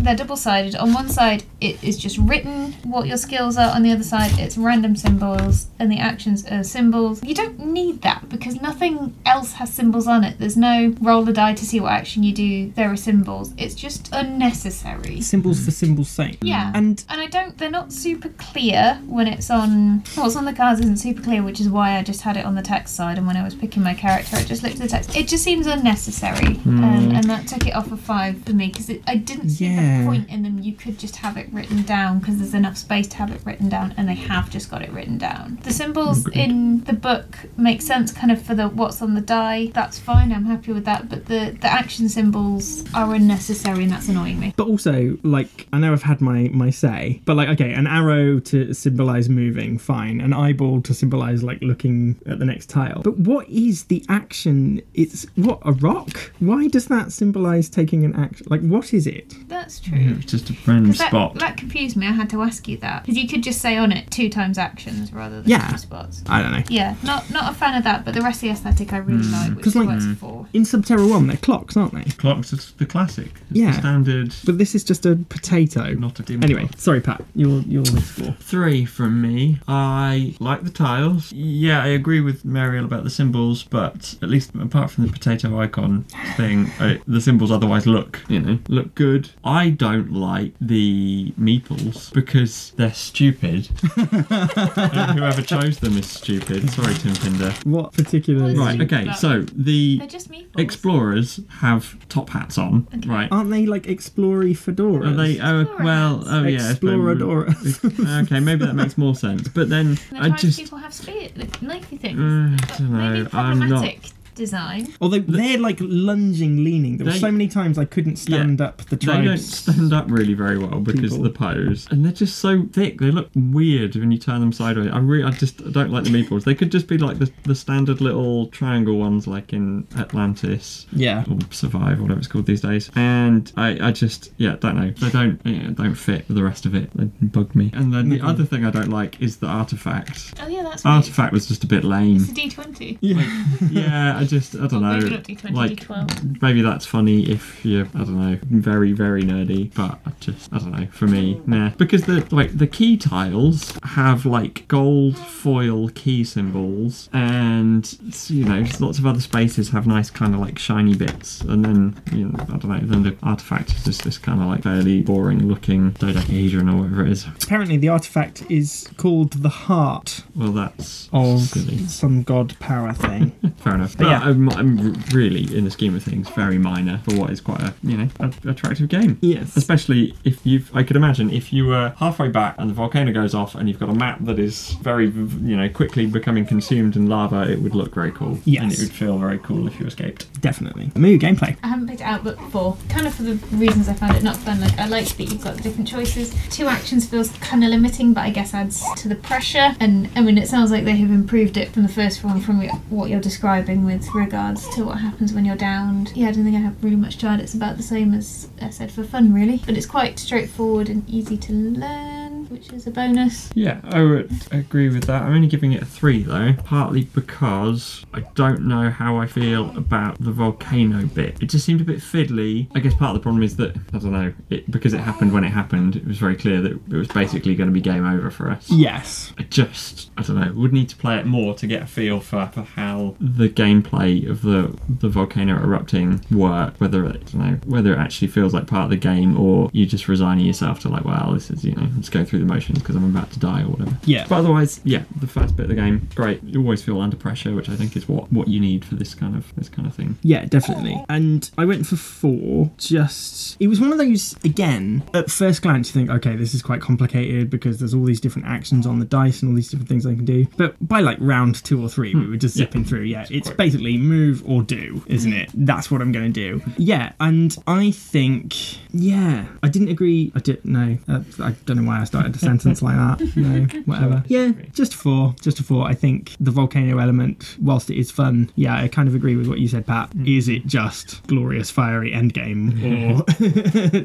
They're 0.03 0.17
double 0.17 0.37
sided. 0.37 0.75
On 0.77 0.93
one 0.93 1.09
side, 1.09 1.45
it 1.61 1.83
is 1.83 1.97
just 1.97 2.19
written 2.19 2.73
what 2.85 3.07
your 3.07 3.17
skills 3.17 3.57
are. 3.57 3.75
On 3.75 3.83
the 3.83 3.93
other 3.93 4.03
side, 4.03 4.33
it's 4.39 4.57
random 4.59 4.97
symbols, 4.97 5.69
and 5.79 5.91
the 5.91 5.99
actions 5.99 6.45
are 6.47 6.65
symbols. 6.65 7.23
You 7.23 7.35
don't 7.35 7.59
need 7.59 8.03
that 8.03 8.29
because 8.29 8.61
nothing 8.61 9.15
else 9.25 9.53
has 9.55 9.73
symbols 9.73 10.07
on 10.07 10.25
it. 10.25 10.39
There's 10.39 10.57
no 10.57 10.95
roll 11.01 11.29
a 11.29 11.33
die 11.33 11.55
to 11.55 11.65
see 11.65 11.79
what 11.81 11.93
action 11.93 12.23
you 12.23 12.33
do. 12.35 12.71
There 12.73 12.91
are 12.91 12.97
symbols. 12.97 13.53
It's 13.57 13.75
just 13.75 14.09
unnecessary. 14.13 15.21
Symbols 15.21 15.65
for 15.65 15.71
symbols' 15.71 16.09
sake. 16.09 16.39
Yeah. 16.43 16.73
And 16.75 17.05
And 17.09 17.21
I 17.21 17.27
don't, 17.27 17.57
they're 17.59 17.71
not 17.71 17.93
super 17.93 18.29
clear 18.31 19.01
when 19.07 19.27
it's 19.29 19.51
on, 19.51 20.03
what's 20.17 20.37
on 20.37 20.45
the 20.45 20.53
cards 20.53 20.81
isn't 20.81 20.99
super 20.99 21.23
clear, 21.23 21.43
which 21.43 21.61
is 21.61 21.69
why 21.69 21.97
I 21.99 22.03
just 22.03 22.23
had 22.23 22.37
it 22.37 22.45
on 22.45 22.55
the 22.55 22.63
text 22.63 22.97
side. 22.97 23.19
And 23.19 23.27
when 23.27 23.37
I 23.37 23.45
was 23.45 23.55
picking 23.55 23.83
my 23.83 23.95
character, 23.95 24.37
I 24.37 24.43
just 24.45 24.63
looked 24.63 24.77
at 24.77 24.81
the 24.83 24.89
text. 24.89 25.17
It 25.17 25.29
just 25.29 25.45
seems 25.45 25.67
unnecessary. 25.67 26.57
Um, 26.67 27.13
and 27.15 27.25
that 27.25 27.47
took 27.47 27.67
it 27.67 27.75
off 27.75 27.93
a 27.93 27.97
five 27.97 28.43
for 28.45 28.53
me 28.53 28.69
because 28.69 28.91
I 29.07 29.17
didn't 29.17 29.51
see 29.51 29.67
Yeah. 29.67 29.92
The 30.01 30.07
point 30.07 30.29
in 30.31 30.43
them. 30.43 30.59
You 30.59 30.73
could 30.73 30.99
just 30.99 31.17
have 31.17 31.37
it 31.37 31.49
written 31.53 31.83
down 31.83 32.19
because 32.19 32.39
there's 32.39 32.55
enough 32.55 32.77
space 32.77 33.07
to 33.09 33.17
have 33.17 33.31
it 33.31 33.41
written 33.45 33.69
down, 33.69 33.95
and 33.97 34.09
they 34.09 34.15
have 34.15 34.51
just 34.51 34.71
got 34.71 34.83
it 34.83 34.91
written 34.93 35.19
down. 35.19 35.59
The 35.63 35.73
symbols 35.73 36.27
Agreed. 36.27 36.43
in 36.43 36.85
the 36.85 36.93
book 36.93 37.37
make 37.57 37.83
sense 37.83 38.13
kind 38.13 38.31
of 38.33 38.41
for 38.43 38.55
the 38.55 38.69
what's 38.69 39.03
on 39.03 39.15
the 39.15 39.21
die. 39.21 39.71
That's 39.75 39.99
fine, 39.99 40.33
I'm 40.33 40.45
happy 40.45 40.73
with 40.73 40.85
that. 40.85 41.09
But 41.09 41.27
the, 41.27 41.57
the 41.61 41.69
action 41.73 42.09
symbols 42.09 42.85
are 42.95 43.15
unnecessary, 43.15 43.85
and 43.85 43.93
that's 43.93 44.09
annoying 44.09 44.39
me. 44.41 44.55
but 44.57 44.67
also, 44.67 45.17
like, 45.23 45.67
I 45.73 45.79
know 45.79 45.93
I've 45.93 46.03
had 46.03 46.21
my 46.21 46.49
my 46.53 46.71
say, 46.71 47.21
but 47.25 47.37
like, 47.37 47.49
okay, 47.51 47.73
an 47.73 47.87
arrow 47.87 48.39
to 48.41 48.73
symbolize 48.75 49.29
moving, 49.29 49.79
fine. 49.79 50.21
An 50.21 50.33
eyeball 50.33 50.81
to 50.83 50.95
symbolize 50.95 51.43
like 51.43 51.59
looking 51.63 52.21
at 52.27 52.39
the 52.39 52.45
next 52.45 52.69
tile. 52.71 53.03
But 53.03 53.19
what 53.19 53.49
is 53.49 53.85
the 53.85 54.05
action? 54.09 54.81
It's 54.95 55.27
what 55.37 55.61
a 55.65 55.73
rock. 55.73 56.33
Why 56.39 56.69
does 56.69 56.87
that 56.87 57.13
symbolize 57.13 57.69
taking 57.69 58.05
an 58.05 58.15
action? 58.17 58.47
Like, 58.49 58.61
what 58.63 58.93
is 58.95 59.07
it? 59.07 59.35
That's 59.49 59.79
true. 59.83 60.17
It's 60.21 60.31
just 60.31 60.51
a 60.51 60.55
random 60.67 60.87
'Cause 60.93 60.99
That, 60.99 61.09
spot. 61.09 61.35
that 61.37 61.57
confused 61.57 61.97
me. 61.97 62.07
I 62.07 62.13
had 62.13 62.31
to 62.31 62.43
ask 62.43 62.67
you 62.69 62.77
that 62.79 63.03
because 63.05 63.17
you 63.19 63.29
could 63.29 63.43
just 63.43 63.61
say 63.61 63.77
on 63.77 63.93
it 63.93 64.11
two 64.11 64.29
times 64.29 64.59
actions 64.59 65.13
rather 65.13 65.41
than 65.43 65.51
Yeah. 65.51 65.69
two 65.69 65.79
spots. 65.79 66.23
I 66.29 66.43
don't 66.43 66.53
know. 66.53 66.63
Yeah, 66.69 66.95
not 67.03 67.31
not 67.31 67.51
a 67.51 67.55
fan 67.55 67.75
of 67.77 67.85
that, 67.85 68.05
but 68.05 68.15
the 68.15 68.21
rest 68.23 68.37
of 68.39 68.43
the 68.43 68.51
aesthetic 68.51 68.93
I 68.93 68.99
really 68.99 69.23
like, 69.25 69.55
which 69.57 69.65
'Cause, 69.65 69.77
like- 69.77 69.89
works 69.89 70.07
for. 70.19 70.47
In 70.53 70.63
Subterra 70.63 71.09
1, 71.09 71.27
they're 71.27 71.37
clocks, 71.37 71.77
aren't 71.77 71.95
they? 71.95 72.05
Clocks 72.17 72.53
are 72.53 72.59
the 72.79 72.87
classic. 72.87 73.33
It's 73.51 73.59
Yeah. 73.59 73.73
The 73.73 73.79
standard. 73.79 74.35
But 74.45 74.59
this 74.59 74.75
is 74.75 74.85
just 74.85 75.05
a 75.07 75.17
potato. 75.17 75.95
Not 75.95 76.19
a 76.21 76.23
dim 76.23 76.43
Anyway, 76.43 76.63
clock. 76.67 76.79
sorry, 76.81 77.01
Pat. 77.01 77.25
You're 77.35 77.63
you'll 77.69 77.83
explore. 77.97 78.35
Three 78.41 78.85
from 78.85 79.21
me. 79.21 79.59
I 79.69 80.35
like 80.41 80.65
the 80.65 80.71
tiles. 80.71 81.33
Yeah, 81.33 81.83
I 81.83 81.89
agree 81.89 82.21
with 82.21 82.45
Mariel 82.45 82.85
about 82.85 83.05
the 83.05 83.11
symbols, 83.11 83.63
but 83.69 84.15
at 84.23 84.29
least 84.31 84.51
apart 84.61 84.91
from 84.91 85.07
the 85.07 85.13
potato 85.13 85.59
icon 85.61 86.05
thing, 86.37 86.71
uh, 86.81 86.95
the 87.07 87.21
symbols 87.21 87.51
otherwise 87.51 87.87
look, 87.87 88.21
you 88.29 88.41
know, 88.41 88.59
look 88.69 88.95
good. 88.95 89.31
I 89.45 89.62
don't 89.71 90.13
like 90.13 90.53
the 90.61 91.33
meeples 91.41 92.13
because 92.13 92.73
they're 92.77 92.93
stupid. 92.95 93.69
and 93.97 95.19
whoever 95.19 95.43
chose 95.43 95.79
them 95.79 95.97
is 95.99 96.07
stupid. 96.09 96.69
Sorry, 96.71 96.95
Tim 96.95 97.15
Pinder. 97.15 97.53
What 97.65 97.93
particular? 97.93 98.55
Right. 98.55 98.81
Okay. 98.81 99.13
So 99.15 99.43
the 99.55 99.99
They're 99.99 100.07
just 100.07 100.31
meatballs. 100.31 100.59
explorers 100.61 101.41
have 101.61 101.97
top 102.09 102.31
hats 102.31 102.59
on, 102.59 102.87
Okay. 102.97 103.09
right? 103.09 103.29
Aren't 103.33 103.51
they 103.51 103.67
like 103.67 103.87
explory 103.87 104.53
fedoras? 104.55 105.07
Are 105.13 105.15
they? 105.15 105.41
Oh, 105.41 105.61
Explorer 105.63 105.85
well, 105.85 106.25
oh 106.27 106.43
yeah. 106.45 106.73
Exploradora. 106.73 108.23
okay, 108.25 108.41
maybe 108.41 108.65
that 108.67 108.75
makes 108.75 108.97
more 108.99 109.15
sense. 109.15 109.49
But 109.49 109.69
then 109.69 109.87
And 109.87 109.99
the 110.11 110.17
I 110.19 110.29
times 110.29 110.41
just, 110.41 110.59
people 110.59 110.79
have 110.79 110.93
spear, 110.95 111.29
like, 111.37 111.51
knifey 111.61 111.99
things. 112.01 112.19
uh, 112.19 112.57
I 112.57 112.67
But 112.67 112.79
don't 112.79 112.93
maybe 112.93 113.23
know. 113.23 113.29
I'm 113.33 113.59
not. 113.59 113.69
problematic 113.69 114.11
design. 114.35 114.93
Although 115.01 115.21
they're 115.21 115.59
like 115.59 115.79
lunging, 115.81 116.65
leaning. 116.65 116.97
There 116.99 117.07
were 117.07 117.13
They- 117.13 117.19
so 117.19 117.31
many 117.31 117.49
times 117.49 117.79
I 117.79 117.85
couldn't 117.85 118.17
stand 118.17 118.61
up 118.61 118.79
the 118.87 118.97
They 118.97 119.07
don't 119.07 119.25
tribes. 119.25 119.59
stand 119.59 119.93
up 119.93 120.07
really 120.11 120.35
very 120.35 120.59
well 120.59 120.81
because 120.81 121.01
People. 121.13 121.19
of 121.19 121.23
the 121.25 121.31
pose, 121.39 121.87
and 121.91 122.05
they're 122.05 122.13
just 122.13 122.39
so 122.39 122.67
thick. 122.73 123.01
They 123.01 123.11
look 123.11 123.31
weird 123.35 123.95
when 123.97 124.11
you 124.13 124.19
turn 124.19 124.41
them 124.41 124.53
sideways. 124.53 124.91
I 124.93 124.99
really, 124.99 125.25
I 125.25 125.31
just 125.31 125.73
don't 125.73 125.91
like 125.91 126.05
the 126.05 126.11
meatballs. 126.11 126.45
They 126.45 126.55
could 126.55 126.71
just 126.73 126.87
be 126.89 126.99
like 126.99 127.19
the, 127.19 127.31
the 127.45 127.55
standard 127.55 128.01
little 128.01 128.47
triangle 128.49 128.99
ones, 128.99 129.27
like 129.27 129.53
in 129.53 129.87
Atlantis 129.97 130.87
Yeah. 130.93 131.25
or 131.31 131.39
Survive, 131.51 131.99
or 131.99 132.03
whatever 132.03 132.19
it's 132.19 132.29
called 132.29 132.47
these 132.47 132.61
days. 132.61 132.91
And 132.95 133.51
I, 133.57 133.89
I 133.89 133.93
just, 133.93 134.31
yeah, 134.37 134.57
don't 134.61 134.77
know. 134.77 134.91
They 134.91 135.11
don't, 135.11 135.41
yeah, 135.45 135.71
don't 135.71 135.95
fit 135.95 136.27
with 136.29 136.37
the 136.37 136.43
rest 136.45 136.67
of 136.67 136.75
it. 136.75 136.91
They 136.95 137.05
bug 137.27 137.55
me. 137.55 137.71
And 137.75 137.93
then 137.93 138.09
the 138.09 138.21
other 138.21 138.45
thing 138.45 138.65
I 138.65 138.71
don't 138.71 138.89
like 138.91 139.21
is 139.21 139.37
the 139.39 139.47
artifact. 139.47 140.35
Oh 140.41 140.49
yeah, 140.49 140.63
that's 140.63 140.85
right. 140.85 140.93
Artifact 140.97 141.33
was 141.33 141.47
just 141.47 141.65
a 141.65 141.67
bit 141.67 141.85
lame. 141.85 142.17
It's 142.17 142.31
a 142.31 142.35
D 142.35 142.49
twenty. 142.49 142.99
Yeah. 143.01 143.23
yeah, 143.71 144.22
I 144.23 144.25
just 144.27 144.55
I 144.55 144.67
don't 144.67 144.83
know. 144.83 144.93
maybe 144.99 145.11
not 145.11 145.25
D20, 145.25 145.53
like 145.55 145.71
D12. 145.73 146.43
maybe 146.43 146.63
that's 146.63 146.87
funny 146.87 147.29
if 147.31 147.65
you're 147.65 147.87
I 147.95 147.99
don't 147.99 148.21
know 148.21 148.39
very 148.51 148.93
very 148.93 149.23
nerdy, 149.23 149.75
but 149.75 149.99
I 150.07 150.13
just 150.21 150.53
I 150.53 150.59
don't 150.59 150.71
know. 150.73 150.87
For 150.93 151.07
me, 151.07 151.41
nah, 151.47 151.71
because 151.71 152.05
the 152.05 152.27
like 152.31 152.57
the 152.57 152.67
key 152.67 152.97
tiles 152.97 153.77
have 153.85 154.25
like 154.27 154.67
gold 154.69 155.19
foil 155.19 155.89
key 155.91 156.25
symbols, 156.25 157.09
and 157.13 157.97
you 158.29 158.45
know 158.45 158.65
lots 158.81 158.99
of 158.99 159.07
other 159.07 159.21
spaces 159.21 159.71
have 159.71 159.87
nice 159.87 160.11
kind 160.11 160.35
of 160.35 160.41
like 160.41 160.59
shiny 160.59 160.95
bits, 160.95 161.41
and 161.43 161.65
then 161.65 162.03
you 162.13 162.27
know 162.29 162.39
I 162.41 162.57
don't 162.57 162.65
know. 162.67 162.81
Then 162.83 163.03
the 163.03 163.17
artifact 163.23 163.71
is 163.75 163.85
just 163.85 164.05
this 164.05 164.19
kind 164.19 164.41
of 164.41 164.47
like 164.47 164.63
fairly 164.63 165.03
boring 165.03 165.49
looking 165.49 165.91
dodecahedron 165.93 166.69
or 166.69 166.83
whatever 166.83 167.07
it 167.07 167.13
is. 167.13 167.27
Apparently, 167.43 167.77
the 167.77 167.89
artifact 167.89 168.45
is 168.51 168.89
called 168.97 169.33
the 169.33 169.49
heart 169.49 170.23
Well, 170.37 170.53
that's 170.53 171.09
of 171.13 171.41
silly. 171.41 171.79
some 171.87 172.23
god 172.23 172.59
power 172.61 172.93
thing. 172.93 173.31
Fair 173.59 173.75
enough. 173.75 173.97
But 173.97 174.05
But 174.05 174.11
yeah. 174.13 174.29
I'm, 174.29 174.49
I'm 174.51 174.95
really, 175.13 175.55
in 175.57 175.65
the 175.65 175.71
scheme 175.71 175.95
of 175.97 176.03
things, 176.03 176.29
very 176.31 176.59
minor 176.59 177.01
for 177.09 177.17
what 177.17 177.31
is 177.31 177.41
quite 177.41 177.61
a 177.61 177.75
you 177.83 177.97
know 177.97 178.09
a, 178.21 178.33
attractive 178.49 178.89
game. 178.89 179.19
yes. 179.21 179.57
Especially 179.57 180.15
if 180.25 180.45
you've, 180.47 180.75
I 180.75 180.83
could 180.83 180.97
imagine 180.97 181.31
if 181.31 181.53
you 181.53 181.67
were 181.67 181.95
halfway 181.99 182.29
back 182.29 182.57
and 182.59 182.71
the 182.71 182.75
volcano 182.75 183.13
goes 183.13 183.35
off 183.35 183.55
and 183.55 183.69
you've 183.69 183.79
got 183.79 183.89
a 183.89 183.95
map 183.95 184.19
that 184.23 184.39
is 184.39 184.71
very, 184.83 185.07
you 185.07 185.57
know, 185.57 185.69
quickly 185.69 186.07
becoming 186.07 186.47
consumed 186.47 186.97
in 186.97 187.09
lava, 187.09 187.51
it 187.51 187.61
would 187.61 187.75
look 187.75 187.95
very 187.95 188.13
cool. 188.13 188.39
Yes. 188.45 188.63
And 188.63 188.73
it 188.73 188.79
would 188.79 188.93
feel 188.93 189.19
very 189.19 189.39
cool 189.39 189.67
if 189.67 189.79
you 189.79 189.87
escaped. 189.87 190.41
Definitely. 190.41 190.91
Moo 190.95 191.19
gameplay. 191.19 191.57
I 191.63 191.69
haven't 191.69 191.89
picked 191.89 192.01
it 192.01 192.05
out, 192.05 192.25
but 192.25 192.41
for 192.51 192.77
kind 192.89 193.07
of 193.07 193.15
for 193.15 193.23
the 193.23 193.35
reasons 193.57 193.89
I 193.89 193.95
found 193.95 194.17
it 194.17 194.23
not 194.23 194.37
fun. 194.37 194.61
Like 194.61 194.79
I 194.79 194.87
like 194.87 195.09
that 195.17 195.25
you've 195.25 195.43
got 195.43 195.57
the 195.57 195.63
different 195.63 195.89
choices. 195.89 196.35
Two 196.51 196.67
actions 196.67 197.07
feels 197.07 197.31
kind 197.39 197.65
of 197.65 197.71
limiting, 197.71 198.13
but 198.13 198.23
I 198.23 198.31
guess 198.31 198.55
adds 198.55 198.83
to 198.97 199.09
the 199.09 199.17
pressure. 199.17 199.75
And 199.81 200.09
I 200.17 200.21
mean, 200.21 200.39
it 200.39 200.49
sounds 200.49 200.71
like 200.71 200.85
they 200.85 200.97
have 200.97 201.11
improved 201.11 201.57
it 201.57 201.71
from 201.71 201.83
the 201.83 201.89
first 201.89 202.25
one, 202.25 202.41
from 202.41 202.61
what 202.91 203.11
you're 203.11 203.21
describing 203.21 203.85
with 203.85 204.02
regards 204.15 204.69
to 204.75 204.85
what 204.85 204.99
happens 204.99 205.33
when 205.33 205.45
you're 205.45 205.57
downed. 205.57 206.13
Yeah, 206.15 206.29
I 206.29 206.33
don't 206.33 206.45
think 206.45 206.57
I 206.57 206.61
have 206.61 206.83
really 206.83 206.97
much 206.97 207.23
add. 207.25 207.41
It's 207.41 207.55
about 207.55 207.77
the 207.77 207.83
same 207.83 208.15
as 208.15 208.49
I 208.61 208.71
said 208.71 208.91
for 208.93 209.05
fun, 209.05 209.33
really. 209.33 209.61
But 209.65 209.77
it's 209.77 209.87
quite 209.87 210.19
straightforward 210.19 210.89
and 210.89 211.09
easy 211.09 211.37
to 211.37 211.53
learn, 211.53 212.22
which 212.53 212.73
is 212.73 212.87
a 212.87 212.91
bonus. 212.91 213.51
Yeah, 213.55 213.81
I 213.85 214.03
would 214.03 214.31
agree 214.51 214.89
with 214.89 215.05
that. 215.05 215.23
I'm 215.23 215.35
only 215.35 215.49
giving 215.49 215.73
it 215.73 215.83
a 215.83 215.87
three 215.87 216.23
though, 216.23 216.53
partly 216.65 217.05
because 217.05 218.05
I 218.13 218.21
don't 218.35 218.67
know 218.67 218.91
how 218.91 219.17
I 219.17 219.27
feel 219.27 219.77
about 219.77 220.21
the 220.21 220.31
volcano 220.31 221.07
bit. 221.07 221.43
It 221.43 221.47
just 221.47 221.65
seemed 221.65 221.81
a 221.81 221.85
bit 221.85 221.99
fiddly. 221.99 222.69
I 222.75 222.81
guess 222.81 222.95
part 222.95 223.11
of 223.11 223.15
the 223.15 223.21
problem 223.21 223.43
is 223.43 223.57
that 223.57 223.77
I 223.93 223.99
don't 223.99 224.13
know, 224.13 224.33
it 224.51 224.71
because 224.71 224.93
it 224.93 225.01
happened 225.01 225.33
when 225.33 225.45
it 225.45 225.51
happened. 225.51 225.97
It 225.97 226.07
was 226.07 226.19
very 226.19 226.37
clear 226.37 226.61
that 226.61 226.73
it 226.73 226.97
was 226.97 227.09
basically 227.09 227.55
going 227.55 227.69
to 227.69 227.73
be 227.73 227.81
game 227.81 228.07
over 228.07 228.31
for 228.31 228.51
us. 228.51 228.71
Yes. 228.71 229.33
I 229.39 229.45
just, 229.45 230.11
I 230.19 230.23
don't 230.23 230.39
know, 230.39 230.53
would 230.55 230.73
need 230.73 230.89
to 230.91 230.97
play 230.97 231.19
it 231.19 231.27
more 231.27 231.55
to 231.55 231.67
get 231.67 231.83
a 231.83 231.87
feel 231.87 232.21
for, 232.21 232.47
for 232.53 232.63
how 232.63 233.17
the 233.19 233.49
gameplay 233.49 234.29
of 234.29 234.43
the 234.43 234.77
the 234.89 235.09
volcano 235.09 235.57
erupting 235.57 236.25
work. 236.31 236.75
Whether 236.79 237.05
it, 237.07 237.17
I 237.17 237.19
don't 237.19 237.39
know, 237.39 237.59
whether 237.67 237.95
it 237.95 237.99
actually 237.99 238.29
feels 238.29 238.53
like 238.53 238.67
part 238.67 238.85
of 238.85 238.91
the 238.91 238.97
game 238.97 239.39
or 239.41 239.71
you 239.73 239.87
just 239.87 240.07
resigning 240.09 240.45
yourself 240.45 240.81
to 240.81 240.89
like, 240.89 241.05
well, 241.05 241.33
this 241.33 241.51
is 241.51 241.65
you 241.65 241.75
know, 241.75 241.89
let's 241.97 242.09
go 242.09 242.25
through 242.25 242.42
the 242.43 242.53
motions 242.53 242.79
because 242.79 242.97
I'm 242.97 243.05
about 243.05 243.31
to 243.33 243.39
die 243.39 243.63
or 243.63 243.69
whatever. 243.69 243.97
Yeah. 244.05 244.27
But 244.29 244.37
otherwise, 244.37 244.81
yeah, 244.85 245.03
the 245.21 245.27
first 245.27 245.57
bit 245.57 245.65
of 245.65 245.69
the 245.71 245.75
game, 245.75 246.09
great. 246.15 246.43
You 246.43 246.61
always 246.61 246.83
feel 246.83 247.01
under 247.01 247.17
pressure, 247.17 247.55
which 247.55 247.69
I 247.69 247.77
think 247.77 247.97
is 247.97 248.09
what 248.09 248.31
what 248.33 248.49
you 248.49 248.61
need 248.61 248.85
for 248.85 248.95
this 248.97 249.15
kind 249.15 249.35
of 249.37 249.55
this 249.57 249.69
kind 249.69 249.87
of 249.87 249.95
thing. 249.95 250.19
Yeah, 250.23 250.45
definitely. 250.47 251.03
And 251.09 251.51
I 251.59 251.65
went 251.65 251.87
for 251.87 251.97
four. 251.97 252.71
Just 252.79 253.57
it 253.61 253.69
was 253.69 253.81
one 253.81 253.93
of 253.93 253.99
those 253.99 254.35
again. 254.45 255.03
At 255.15 255.31
first 255.31 255.63
glance, 255.63 255.89
you 255.89 255.93
think, 256.01 256.11
okay, 256.11 256.37
this 256.37 256.55
is 256.55 256.63
quite 256.63 256.81
complicated 256.81 257.51
because 257.51 257.79
there's 257.79 257.95
all 257.95 258.05
these 258.05 258.21
different 258.21 258.49
actions 258.49 258.87
on 258.87 258.99
the 258.99 259.05
dice 259.07 259.43
and 259.43 259.51
all 259.51 259.57
these 259.57 259.71
different 259.71 259.89
things 259.89 260.07
I 260.07 260.15
can 260.15 260.25
do. 260.25 260.47
But 260.57 260.77
by 260.87 261.01
like 261.01 261.19
round 261.21 261.63
two 261.65 261.83
or 261.83 261.89
three, 261.89 262.15
we 262.15 262.27
were 262.27 262.37
just 262.37 262.57
Yeah. 262.57 262.67
zipping 262.67 262.85
through. 262.85 263.03
Yeah, 263.03 263.27
it's 263.31 263.49
quite- 263.49 263.57
basically 263.59 263.97
move 263.97 264.43
or 264.47 264.63
do, 264.63 265.03
isn't 265.07 265.33
it? 265.33 265.51
That's 265.55 265.91
what 265.91 266.01
I'm 266.03 266.13
going 266.13 266.33
to 266.33 266.59
do. 266.59 266.63
Yeah, 266.77 267.13
and 267.21 267.57
I 267.67 267.91
think, 267.91 268.55
yeah, 268.93 269.47
I 269.63 269.69
didn't 269.69 269.89
agree. 269.89 270.33
I 270.35 270.41
didn't 270.41 270.65
know. 270.65 270.99
Uh, 271.09 271.21
I 271.41 271.55
don't 271.67 271.77
know 271.79 271.85
why 271.85 272.01
I 272.01 272.05
started 272.05 272.32
a 272.37 272.39
sentence 272.39 272.83
like 272.83 272.97
that. 272.97 273.33
No, 273.37 273.65
whatever. 273.87 274.23
Yeah, 274.29 274.53
just 274.73 274.95
a 274.95 274.97
four. 274.97 275.35
Just 275.41 275.59
a 275.59 275.63
four. 275.65 275.87
I 275.87 275.95
think 275.95 276.37
the 276.39 276.51
volcano 276.51 276.99
element, 276.99 277.57
whilst 277.61 277.91
it 277.91 277.99
is 277.99 278.11
fun, 278.11 278.51
yeah, 278.57 278.77
I 278.77 278.89
kind 278.89 279.09
of 279.09 279.15
agree 279.15 279.37
with 279.37 279.47
what 279.49 279.59
you 279.59 279.69
said, 279.69 279.87
Pat. 279.87 280.11
Mm. 280.11 280.37
Is 280.39 280.49
it 280.49 280.67
just 280.67 281.27
glorious 281.27 281.71
fiery 281.71 282.13
endgame, 282.13 282.73
or 282.83 283.23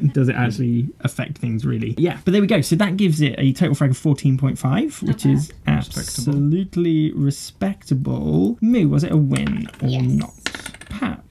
does 0.12 0.28
it 0.28 0.34
actually 0.34 0.88
affect 1.00 1.38
things 1.38 1.64
really? 1.64 1.94
Yeah, 1.98 2.18
but 2.24 2.32
there 2.32 2.40
we 2.40 2.46
go. 2.46 2.60
So 2.62 2.74
that 2.76 2.96
gives 2.96 3.20
it 3.20 3.34
a 3.38 3.52
total 3.52 3.74
frag 3.74 3.90
of 3.90 3.96
fourteen 3.98 4.38
point 4.38 4.58
five, 4.58 5.00
which 5.02 5.24
bad. 5.24 5.32
is 5.32 5.52
absolutely 5.66 7.12
respectable. 7.12 8.58
Moo, 8.60 8.88
was 8.88 9.04
it 9.04 9.12
a 9.12 9.16
win 9.16 9.68
or 9.82 9.88
Yes. 9.88 10.02
not? 10.02 10.34
Pat. 10.88 11.22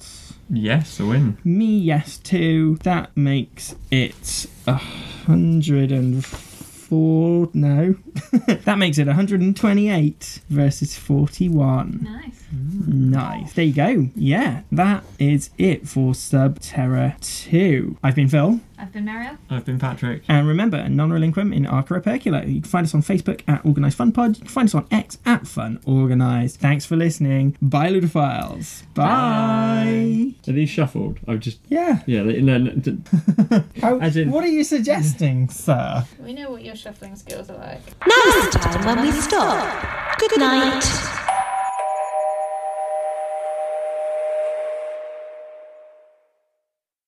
Yes, 0.50 1.00
a 1.02 1.06
win. 1.06 1.38
Me, 1.44 1.78
yes, 1.78 2.18
too. 2.18 2.78
That 2.84 3.16
makes 3.18 3.76
it 3.92 4.46
a 4.66 4.76
hundred 4.76 5.92
and 5.92 6.24
four. 6.88 7.50
No, 7.54 7.96
that 8.48 8.78
makes 8.78 8.98
it 8.98 9.08
128 9.08 10.42
versus 10.50 10.98
41. 10.98 12.00
Nice. 12.04 12.44
Nice. 12.52 13.54
There 13.54 13.66
you 13.66 13.74
go. 13.74 14.10
Yeah, 14.16 14.62
that 14.72 15.04
is 15.20 15.50
it 15.58 15.88
for 15.88 16.14
Subterra 16.14 17.20
2. 17.50 17.98
I've 18.04 18.16
been 18.16 18.30
Phil. 18.30 18.62
I've 18.80 18.94
been 18.94 19.06
Mariel. 19.06 19.38
I've 19.50 19.66
been 19.66 19.80
Patrick. 19.80 20.22
And 20.30 20.48
remember, 20.48 20.88
non 20.88 21.12
relinquum 21.12 21.52
in 21.52 21.66
Arca 21.66 22.00
Percula. 22.00 22.46
You 22.46 22.62
can 22.62 22.70
find 22.70 22.86
us 22.86 22.94
on 22.94 23.02
Facebook 23.02 23.42
at 23.48 23.66
Organised 23.66 23.98
Fun 23.98 24.12
Pod. 24.12 24.36
You 24.38 24.42
can 24.42 24.50
find 24.50 24.68
us 24.70 24.76
on 24.76 24.88
X 24.92 25.18
at 25.26 25.48
Fun 25.48 25.80
Organised. 25.88 26.60
Thanks 26.60 26.86
for 26.86 26.96
listening. 26.96 27.58
Bye, 27.62 27.90
Ludophiles. 27.92 28.84
Bye. 28.94 30.34
Are 30.48 30.54
these 30.54 30.70
shuffled? 30.70 31.18
I've 31.28 31.40
just 31.40 31.60
Yeah. 31.70 32.04
yeah. 32.06 32.22
they- 32.24 32.40
No, 32.42 32.58
no, 32.60 32.72
d- 32.72 32.98
How, 33.82 33.96
oh, 33.96 34.00
As 34.00 34.16
in- 34.16 34.30
what 34.32 34.44
are 34.44 34.48
you 34.48 34.64
suggesting, 34.64 35.50
sir? 35.50 36.06
We 36.20 36.34
know 36.34 36.52
what 36.52 36.64
your 36.64 36.76
shuffling 36.76 37.16
skills 37.16 37.50
are 37.50 37.58
like. 37.58 37.82
Now's 38.08 38.52
the 38.54 38.60
time 38.60 38.86
when 38.86 39.06
we 39.06 39.12
stop. 39.12 40.20
Good 40.20 40.40
night. 40.40 41.34